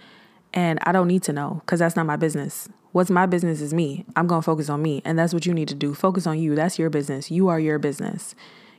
And 0.53 0.79
I 0.83 0.91
don't 0.91 1.07
need 1.07 1.23
to 1.23 1.33
know 1.33 1.61
because 1.65 1.79
that's 1.79 1.95
not 1.95 2.05
my 2.05 2.15
business. 2.15 2.69
What's 2.91 3.09
my 3.09 3.25
business 3.25 3.61
is 3.61 3.73
me. 3.73 4.05
I'm 4.15 4.27
going 4.27 4.41
to 4.41 4.45
focus 4.45 4.69
on 4.69 4.81
me. 4.81 5.01
And 5.05 5.17
that's 5.17 5.33
what 5.33 5.45
you 5.45 5.53
need 5.53 5.67
to 5.67 5.75
do. 5.75 5.93
Focus 5.93 6.25
on 6.25 6.39
you. 6.39 6.55
That's 6.55 6.79
your 6.79 6.89
business. 6.89 7.29
You 7.29 7.47
are 7.47 7.59
your 7.59 7.79
business. 7.79 8.35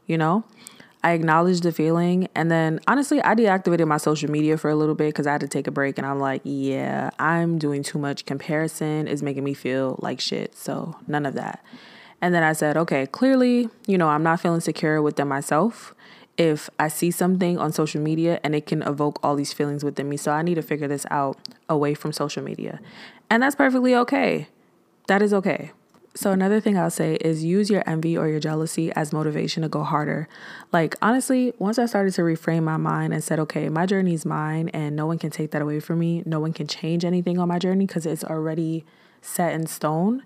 You 0.07 0.18
know? 0.18 0.44
I 1.03 1.12
acknowledged 1.12 1.62
the 1.62 1.72
feeling. 1.72 2.29
And 2.35 2.51
then 2.51 2.81
honestly, 2.88 3.22
I 3.22 3.35
deactivated 3.35 3.87
my 3.87 3.98
social 3.98 4.31
media 4.31 4.57
for 4.57 4.70
a 4.70 4.74
little 4.74 4.94
bit 4.94 5.09
because 5.09 5.27
I 5.27 5.33
had 5.33 5.40
to 5.42 5.48
take 5.48 5.66
a 5.66 5.70
break. 5.70 5.98
And 5.98 6.07
I'm 6.07 6.18
like, 6.18 6.40
yeah, 6.44 7.11
I'm 7.18 7.59
doing 7.59 7.83
too 7.83 7.98
much 7.98 8.27
comparison. 8.27 9.07
It's 9.07 9.22
making 9.22 9.44
me 9.44 9.55
feel 9.55 9.98
like 10.03 10.20
shit. 10.20 10.57
So 10.57 10.96
none 11.07 11.24
of 11.27 11.35
that. 11.35 11.62
And 12.20 12.35
then 12.35 12.42
I 12.42 12.52
said, 12.52 12.76
okay, 12.76 13.07
clearly, 13.07 13.68
you 13.87 13.96
know, 13.96 14.09
I'm 14.09 14.22
not 14.22 14.40
feeling 14.40 14.61
secure 14.61 15.00
within 15.00 15.28
myself 15.28 15.94
if 16.37 16.70
I 16.78 16.88
see 16.88 17.11
something 17.11 17.59
on 17.59 17.72
social 17.72 18.00
media 18.00 18.40
and 18.44 18.54
it 18.54 18.66
can 18.66 18.83
evoke 18.83 19.18
all 19.22 19.35
these 19.35 19.52
feelings 19.52 19.85
within 19.85 20.09
me. 20.09 20.16
So 20.16 20.33
I 20.33 20.42
need 20.42 20.54
to 20.54 20.62
figure 20.62 20.88
this 20.88 21.07
out 21.11 21.37
away 21.68 21.94
from 21.94 22.12
social 22.12 22.42
media. 22.42 22.81
And 23.28 23.42
that's 23.42 23.57
perfectly 23.57 23.94
okay. 23.94 24.48
That 25.09 25.22
is 25.22 25.35
okay. 25.35 25.72
So, 26.14 26.33
another 26.33 26.61
thing 26.61 26.76
I'll 26.76 26.90
say 26.90 27.14
is 27.20 27.44
use 27.44 27.70
your 27.70 27.85
envy 27.87 28.18
or 28.18 28.26
your 28.26 28.40
jealousy 28.40 28.90
as 28.92 29.12
motivation 29.12 29.62
to 29.62 29.68
go 29.68 29.85
harder. 29.85 30.26
Like, 30.72 30.96
honestly, 31.00 31.52
once 31.59 31.78
I 31.78 31.87
started 31.87 32.12
to 32.14 32.22
reframe 32.22 32.64
my 32.64 32.76
mind 32.76 33.12
and 33.12 33.22
said, 33.22 33.38
okay, 33.38 33.68
my 33.68 33.87
journey 33.87 34.14
is 34.14 34.26
mine 34.26 34.68
and 34.70 34.96
no 34.96 35.07
one 35.07 35.18
can 35.18 35.31
take 35.31 35.52
that 35.52 35.62
away 35.62 35.78
from 35.78 36.00
me, 36.00 36.24
no 36.26 36.40
one 36.40 36.52
can 36.52 36.66
change 36.66 37.04
anything 37.04 37.38
on 37.38 37.46
my 37.46 37.61
journey 37.61 37.87
because 37.87 38.04
it's 38.04 38.24
already 38.24 38.85
set 39.22 39.52
in 39.52 39.68
stone 39.68 40.24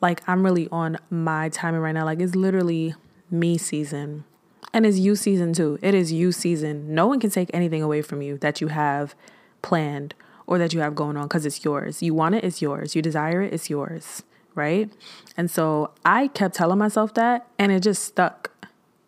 like 0.00 0.22
I'm 0.26 0.44
really 0.44 0.68
on 0.70 0.98
my 1.10 1.48
timing 1.48 1.80
right 1.80 1.92
now. 1.92 2.04
Like 2.04 2.20
it's 2.20 2.34
literally 2.34 2.94
me 3.30 3.58
season. 3.58 4.24
And 4.72 4.86
it's 4.86 4.98
you 4.98 5.16
season 5.16 5.52
too. 5.52 5.78
It 5.82 5.94
is 5.94 6.12
you 6.12 6.32
season. 6.32 6.94
No 6.94 7.06
one 7.06 7.20
can 7.20 7.30
take 7.30 7.50
anything 7.52 7.82
away 7.82 8.02
from 8.02 8.22
you 8.22 8.38
that 8.38 8.60
you 8.60 8.68
have 8.68 9.14
planned 9.62 10.14
or 10.46 10.58
that 10.58 10.72
you 10.72 10.80
have 10.80 10.94
going 10.94 11.16
on 11.16 11.24
because 11.24 11.44
it's 11.44 11.64
yours. 11.64 12.02
You 12.02 12.14
want 12.14 12.34
it, 12.34 12.44
it's 12.44 12.62
yours. 12.62 12.94
You 12.94 13.02
desire 13.02 13.42
it, 13.42 13.52
it's 13.52 13.68
yours. 13.68 14.22
Right. 14.54 14.92
And 15.36 15.50
so 15.50 15.92
I 16.04 16.28
kept 16.28 16.54
telling 16.54 16.78
myself 16.78 17.14
that 17.14 17.46
and 17.58 17.70
it 17.70 17.80
just 17.80 18.04
stuck, 18.04 18.50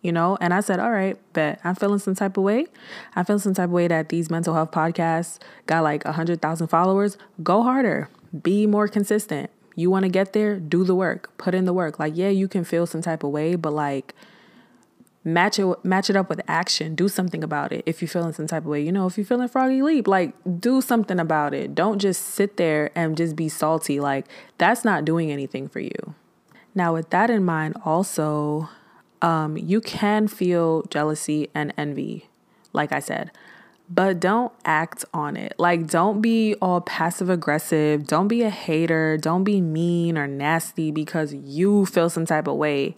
you 0.00 0.12
know? 0.12 0.38
And 0.40 0.54
I 0.54 0.60
said, 0.60 0.78
all 0.78 0.90
right, 0.90 1.16
bet 1.32 1.60
I'm 1.64 1.74
feeling 1.74 1.98
some 1.98 2.14
type 2.14 2.36
of 2.36 2.44
way. 2.44 2.66
I 3.16 3.24
feel 3.24 3.38
some 3.38 3.54
type 3.54 3.66
of 3.66 3.72
way 3.72 3.88
that 3.88 4.08
these 4.08 4.30
mental 4.30 4.54
health 4.54 4.70
podcasts 4.70 5.38
got 5.66 5.82
like 5.82 6.04
a 6.04 6.08
100,000 6.08 6.68
followers. 6.68 7.18
Go 7.42 7.62
harder, 7.62 8.08
be 8.42 8.66
more 8.66 8.88
consistent 8.88 9.50
you 9.74 9.90
want 9.90 10.04
to 10.04 10.08
get 10.08 10.32
there, 10.32 10.58
do 10.58 10.84
the 10.84 10.94
work, 10.94 11.36
put 11.38 11.54
in 11.54 11.64
the 11.64 11.72
work. 11.72 11.98
Like, 11.98 12.12
yeah, 12.16 12.28
you 12.28 12.48
can 12.48 12.64
feel 12.64 12.86
some 12.86 13.02
type 13.02 13.22
of 13.22 13.30
way, 13.30 13.56
but 13.56 13.72
like 13.72 14.14
match 15.24 15.58
it 15.58 15.84
match 15.84 16.10
it 16.10 16.16
up 16.16 16.28
with 16.28 16.40
action. 16.48 16.94
Do 16.94 17.08
something 17.08 17.44
about 17.44 17.72
it. 17.72 17.82
If 17.86 18.02
you're 18.02 18.08
feeling 18.08 18.32
some 18.32 18.46
type 18.46 18.62
of 18.62 18.68
way, 18.68 18.82
you 18.82 18.92
know, 18.92 19.06
if 19.06 19.16
you're 19.16 19.26
feeling 19.26 19.48
froggy 19.48 19.82
leap, 19.82 20.06
like 20.06 20.34
do 20.60 20.80
something 20.80 21.20
about 21.20 21.54
it. 21.54 21.74
Don't 21.74 21.98
just 21.98 22.22
sit 22.22 22.56
there 22.56 22.90
and 22.94 23.16
just 23.16 23.36
be 23.36 23.48
salty. 23.48 24.00
Like 24.00 24.26
that's 24.58 24.84
not 24.84 25.04
doing 25.04 25.30
anything 25.30 25.68
for 25.68 25.80
you. 25.80 26.14
Now, 26.74 26.94
with 26.94 27.10
that 27.10 27.30
in 27.30 27.44
mind, 27.44 27.76
also, 27.84 28.70
um, 29.20 29.56
you 29.56 29.80
can 29.80 30.26
feel 30.26 30.82
jealousy 30.84 31.50
and 31.54 31.72
envy, 31.76 32.28
like 32.72 32.92
I 32.92 32.98
said, 32.98 33.30
but 33.94 34.20
don't 34.20 34.52
act 34.64 35.04
on 35.12 35.36
it. 35.36 35.54
Like, 35.58 35.86
don't 35.86 36.22
be 36.22 36.54
all 36.62 36.80
passive 36.80 37.28
aggressive. 37.28 38.06
Don't 38.06 38.28
be 38.28 38.42
a 38.42 38.48
hater. 38.48 39.18
Don't 39.18 39.44
be 39.44 39.60
mean 39.60 40.16
or 40.16 40.26
nasty 40.26 40.90
because 40.90 41.34
you 41.34 41.84
feel 41.84 42.08
some 42.08 42.24
type 42.24 42.46
of 42.46 42.56
way. 42.56 42.96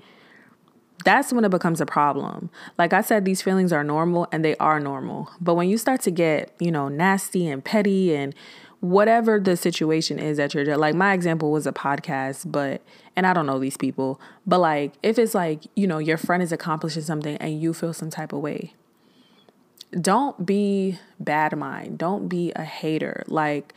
That's 1.04 1.32
when 1.32 1.44
it 1.44 1.50
becomes 1.50 1.80
a 1.80 1.86
problem. 1.86 2.48
Like 2.78 2.92
I 2.92 3.00
said, 3.00 3.24
these 3.24 3.42
feelings 3.42 3.72
are 3.72 3.82
normal 3.82 4.28
and 4.30 4.44
they 4.44 4.56
are 4.56 4.78
normal. 4.78 5.30
But 5.40 5.54
when 5.54 5.68
you 5.68 5.78
start 5.78 6.00
to 6.02 6.12
get, 6.12 6.54
you 6.60 6.70
know, 6.70 6.88
nasty 6.88 7.48
and 7.48 7.64
petty 7.64 8.14
and 8.14 8.34
whatever 8.80 9.40
the 9.40 9.56
situation 9.56 10.18
is 10.18 10.36
that 10.36 10.52
you're 10.52 10.76
like 10.76 10.94
my 10.94 11.14
example 11.14 11.50
was 11.50 11.66
a 11.66 11.72
podcast 11.72 12.52
but 12.52 12.82
and 13.16 13.26
i 13.26 13.32
don't 13.32 13.46
know 13.46 13.58
these 13.58 13.78
people 13.78 14.20
but 14.46 14.58
like 14.58 14.92
if 15.02 15.18
it's 15.18 15.34
like 15.34 15.64
you 15.74 15.86
know 15.86 15.96
your 15.96 16.18
friend 16.18 16.42
is 16.42 16.52
accomplishing 16.52 17.00
something 17.00 17.38
and 17.38 17.62
you 17.62 17.72
feel 17.72 17.94
some 17.94 18.10
type 18.10 18.30
of 18.34 18.40
way 18.40 18.74
don't 20.00 20.44
be 20.44 20.98
bad 21.20 21.56
mind 21.56 21.98
don't 21.98 22.28
be 22.28 22.52
a 22.56 22.64
hater 22.64 23.22
like 23.26 23.74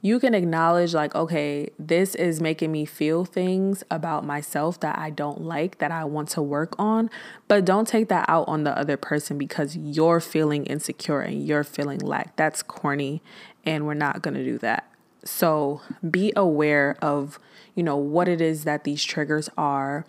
you 0.00 0.20
can 0.20 0.32
acknowledge 0.32 0.94
like 0.94 1.14
okay 1.14 1.68
this 1.78 2.14
is 2.14 2.40
making 2.40 2.70
me 2.70 2.84
feel 2.84 3.24
things 3.24 3.82
about 3.90 4.24
myself 4.24 4.80
that 4.80 4.96
i 4.98 5.10
don't 5.10 5.40
like 5.40 5.78
that 5.78 5.90
i 5.90 6.04
want 6.04 6.28
to 6.28 6.40
work 6.40 6.74
on 6.78 7.10
but 7.48 7.64
don't 7.64 7.86
take 7.88 8.08
that 8.08 8.24
out 8.28 8.46
on 8.48 8.64
the 8.64 8.78
other 8.78 8.96
person 8.96 9.36
because 9.36 9.76
you're 9.76 10.20
feeling 10.20 10.64
insecure 10.66 11.20
and 11.20 11.46
you're 11.46 11.64
feeling 11.64 11.98
lack 11.98 12.34
that's 12.36 12.62
corny 12.62 13.20
and 13.68 13.86
we're 13.86 13.94
not 13.94 14.22
going 14.22 14.34
to 14.34 14.44
do 14.44 14.56
that. 14.58 14.90
So 15.24 15.82
be 16.08 16.32
aware 16.34 16.96
of, 17.02 17.38
you 17.74 17.82
know, 17.82 17.96
what 17.96 18.28
it 18.28 18.40
is 18.40 18.64
that 18.64 18.84
these 18.84 19.04
triggers 19.04 19.50
are 19.58 20.06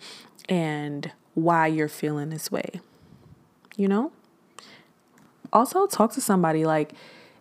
and 0.48 1.12
why 1.34 1.66
you're 1.66 1.88
feeling 1.88 2.30
this 2.30 2.50
way. 2.50 2.80
You 3.76 3.88
know? 3.88 4.12
Also 5.52 5.86
talk 5.86 6.12
to 6.12 6.20
somebody 6.20 6.64
like 6.64 6.92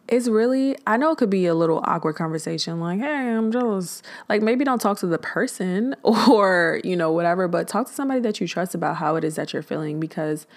it's 0.07 0.27
really 0.27 0.75
I 0.87 0.97
know 0.97 1.11
it 1.11 1.17
could 1.17 1.29
be 1.29 1.45
a 1.45 1.53
little 1.53 1.81
awkward 1.83 2.15
conversation 2.15 2.79
like, 2.79 2.99
"Hey, 2.99 3.05
I'm 3.07 3.51
jealous." 3.51 4.01
Like 4.27 4.41
maybe 4.41 4.65
don't 4.65 4.81
talk 4.81 4.97
to 4.99 5.07
the 5.07 5.19
person 5.19 5.95
or, 6.03 6.81
you 6.83 6.95
know, 6.95 7.11
whatever, 7.11 7.47
but 7.47 7.67
talk 7.67 7.87
to 7.87 7.93
somebody 7.93 8.19
that 8.21 8.41
you 8.41 8.47
trust 8.47 8.73
about 8.73 8.97
how 8.97 9.15
it 9.15 9.23
is 9.23 9.35
that 9.35 9.53
you're 9.53 9.61
feeling 9.61 9.99
because 9.99 10.47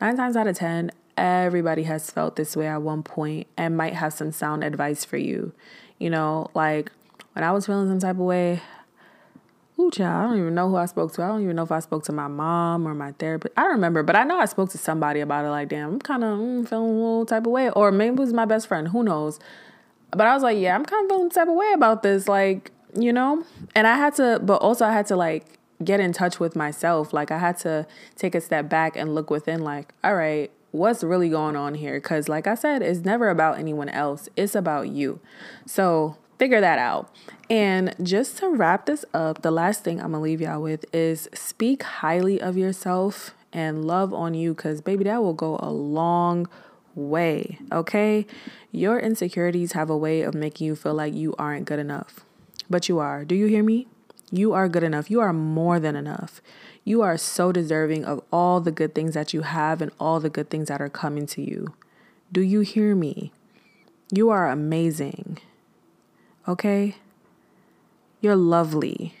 9 0.00 0.16
times 0.16 0.36
out 0.36 0.46
of 0.46 0.56
10 0.56 0.92
everybody 1.16 1.82
has 1.82 2.10
felt 2.10 2.36
this 2.36 2.56
way 2.56 2.66
at 2.66 2.80
one 2.80 3.02
point 3.02 3.46
and 3.56 3.76
might 3.76 3.92
have 3.94 4.12
some 4.12 4.32
sound 4.32 4.64
advice 4.64 5.04
for 5.04 5.18
you. 5.18 5.52
You 5.98 6.08
know, 6.08 6.48
like 6.54 6.90
when 7.34 7.44
I 7.44 7.52
was 7.52 7.66
feeling 7.66 7.88
some 7.88 7.98
type 7.98 8.16
of 8.16 8.22
way, 8.22 8.62
ooh, 9.80 9.90
child, 9.90 10.24
I 10.24 10.28
don't 10.28 10.38
even 10.38 10.54
know 10.54 10.68
who 10.68 10.76
I 10.76 10.86
spoke 10.86 11.12
to. 11.14 11.22
I 11.22 11.28
don't 11.28 11.42
even 11.42 11.56
know 11.56 11.62
if 11.62 11.72
I 11.72 11.80
spoke 11.80 12.04
to 12.04 12.12
my 12.12 12.28
mom 12.28 12.86
or 12.86 12.94
my 12.94 13.12
therapist. 13.12 13.54
I 13.56 13.62
don't 13.62 13.72
remember, 13.72 14.02
but 14.02 14.16
I 14.16 14.24
know 14.24 14.38
I 14.38 14.44
spoke 14.44 14.70
to 14.70 14.78
somebody 14.78 15.20
about 15.20 15.44
it. 15.44 15.50
Like, 15.50 15.68
damn, 15.68 15.94
I'm 15.94 15.98
kind 15.98 16.22
of 16.22 16.38
mm, 16.38 16.68
feeling 16.68 16.90
a 16.90 16.92
little 16.92 17.26
type 17.26 17.46
of 17.46 17.52
way, 17.52 17.70
or 17.70 17.90
maybe 17.90 18.14
it 18.14 18.18
was 18.18 18.32
my 18.32 18.44
best 18.44 18.68
friend. 18.68 18.88
Who 18.88 19.02
knows? 19.02 19.40
But 20.10 20.26
I 20.26 20.34
was 20.34 20.42
like, 20.42 20.58
yeah, 20.58 20.74
I'm 20.74 20.84
kind 20.84 21.04
of 21.04 21.16
feeling 21.16 21.30
type 21.30 21.48
of 21.48 21.54
way 21.54 21.70
about 21.74 22.02
this. 22.02 22.28
Like, 22.28 22.70
you 22.94 23.12
know, 23.12 23.44
and 23.74 23.86
I 23.86 23.96
had 23.96 24.14
to, 24.16 24.40
but 24.42 24.56
also 24.56 24.84
I 24.84 24.92
had 24.92 25.06
to 25.06 25.16
like 25.16 25.58
get 25.82 26.00
in 26.00 26.12
touch 26.12 26.38
with 26.38 26.54
myself. 26.54 27.12
Like, 27.12 27.30
I 27.30 27.38
had 27.38 27.58
to 27.60 27.86
take 28.16 28.34
a 28.34 28.40
step 28.40 28.68
back 28.68 28.96
and 28.96 29.14
look 29.14 29.30
within. 29.30 29.62
Like, 29.62 29.94
all 30.04 30.14
right, 30.14 30.50
what's 30.72 31.02
really 31.02 31.28
going 31.28 31.56
on 31.56 31.74
here 31.74 31.94
because 31.94 32.28
like 32.28 32.46
i 32.46 32.54
said 32.54 32.80
it's 32.80 33.00
never 33.00 33.28
about 33.28 33.58
anyone 33.58 33.88
else 33.88 34.28
it's 34.36 34.54
about 34.54 34.88
you 34.88 35.18
so 35.66 36.16
figure 36.40 36.60
that 36.60 36.78
out. 36.78 37.14
And 37.48 37.94
just 38.02 38.38
to 38.38 38.48
wrap 38.48 38.86
this 38.86 39.04
up 39.12 39.42
the 39.42 39.50
last 39.50 39.84
thing 39.84 40.00
i'm 40.00 40.12
gonna 40.12 40.22
leave 40.22 40.40
y'all 40.40 40.62
with 40.62 40.84
is 40.94 41.28
speak 41.34 41.82
highly 41.82 42.40
of 42.40 42.56
yourself 42.56 43.34
and 43.52 43.84
love 43.84 44.14
on 44.14 44.34
you 44.34 44.54
because 44.54 44.80
baby 44.80 45.04
that 45.04 45.22
will 45.22 45.34
go 45.34 45.58
a 45.60 45.70
long 45.70 46.48
way 46.94 47.58
okay? 47.72 48.26
Your 48.72 48.98
insecurities 48.98 49.72
have 49.72 49.90
a 49.90 49.96
way 49.96 50.22
of 50.22 50.34
making 50.34 50.66
you 50.66 50.76
feel 50.76 50.94
like 50.94 51.14
you 51.14 51.34
aren't 51.38 51.66
good 51.66 51.78
enough. 51.78 52.20
But 52.68 52.88
you 52.88 52.98
are. 52.98 53.24
Do 53.24 53.34
you 53.34 53.46
hear 53.46 53.62
me? 53.62 53.88
You 54.30 54.52
are 54.52 54.68
good 54.68 54.84
enough. 54.84 55.10
You 55.10 55.20
are 55.20 55.32
more 55.32 55.80
than 55.80 55.96
enough. 55.96 56.40
You 56.84 57.02
are 57.02 57.16
so 57.16 57.52
deserving 57.52 58.04
of 58.04 58.22
all 58.32 58.60
the 58.60 58.70
good 58.70 58.94
things 58.94 59.14
that 59.14 59.34
you 59.34 59.42
have 59.42 59.82
and 59.82 59.90
all 59.98 60.20
the 60.20 60.30
good 60.30 60.50
things 60.50 60.68
that 60.68 60.80
are 60.80 60.88
coming 60.88 61.26
to 61.26 61.42
you. 61.42 61.74
Do 62.32 62.40
you 62.40 62.60
hear 62.60 62.94
me? 62.94 63.32
You 64.12 64.30
are 64.30 64.48
amazing. 64.48 65.38
Okay? 66.48 66.96
You're 68.20 68.36
lovely. 68.36 69.14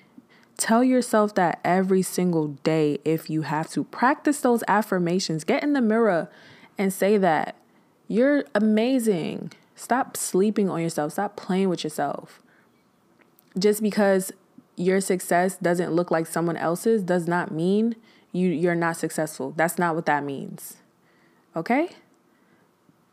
Tell 0.56 0.84
yourself 0.84 1.34
that 1.36 1.58
every 1.64 2.02
single 2.02 2.48
day 2.48 2.98
if 3.04 3.30
you 3.30 3.42
have 3.42 3.70
to. 3.70 3.84
Practice 3.84 4.40
those 4.40 4.62
affirmations. 4.68 5.44
Get 5.44 5.62
in 5.62 5.72
the 5.72 5.80
mirror 5.80 6.28
and 6.76 6.92
say 6.92 7.16
that. 7.16 7.56
You're 8.08 8.44
amazing. 8.54 9.52
Stop 9.74 10.16
sleeping 10.16 10.68
on 10.68 10.82
yourself. 10.82 11.12
Stop 11.12 11.36
playing 11.36 11.70
with 11.70 11.84
yourself. 11.84 12.42
Just 13.58 13.82
because 13.82 14.32
your 14.76 15.00
success 15.00 15.56
doesn't 15.56 15.92
look 15.92 16.10
like 16.10 16.26
someone 16.26 16.56
else's 16.56 17.02
does 17.02 17.26
not 17.26 17.50
mean 17.50 17.96
you 18.32 18.48
you're 18.48 18.74
not 18.74 18.96
successful. 18.96 19.52
That's 19.56 19.78
not 19.78 19.94
what 19.94 20.06
that 20.06 20.24
means. 20.24 20.76
Okay? 21.56 21.90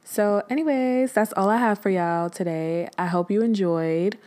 So, 0.09 0.41
anyways, 0.49 1.11
that's 1.11 1.33
all 1.33 1.49
I 1.49 1.57
have 1.57 1.79
for 1.79 1.89
y'all 1.89 2.29
today. 2.29 2.87
I 2.97 3.07
hope 3.07 3.29
you 3.29 3.41
enjoyed. 3.41 4.17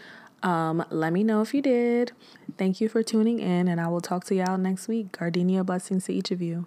Um, 0.43 0.85
let 0.91 1.11
me 1.11 1.25
know 1.25 1.41
if 1.41 1.55
you 1.55 1.63
did. 1.63 2.13
Thank 2.59 2.83
you 2.83 2.89
for 2.91 3.03
tuning 3.03 3.41
in, 3.41 3.67
and 3.67 3.81
I 3.81 3.89
will 3.89 4.03
talk 4.03 4.25
to 4.25 4.35
y'all 4.35 4.59
next 4.59 4.89
week. 4.89 5.13
Gardenia 5.13 5.65
blessings 5.65 6.05
to 6.05 6.13
each 6.13 6.31
of 6.31 6.43
you. 6.43 6.67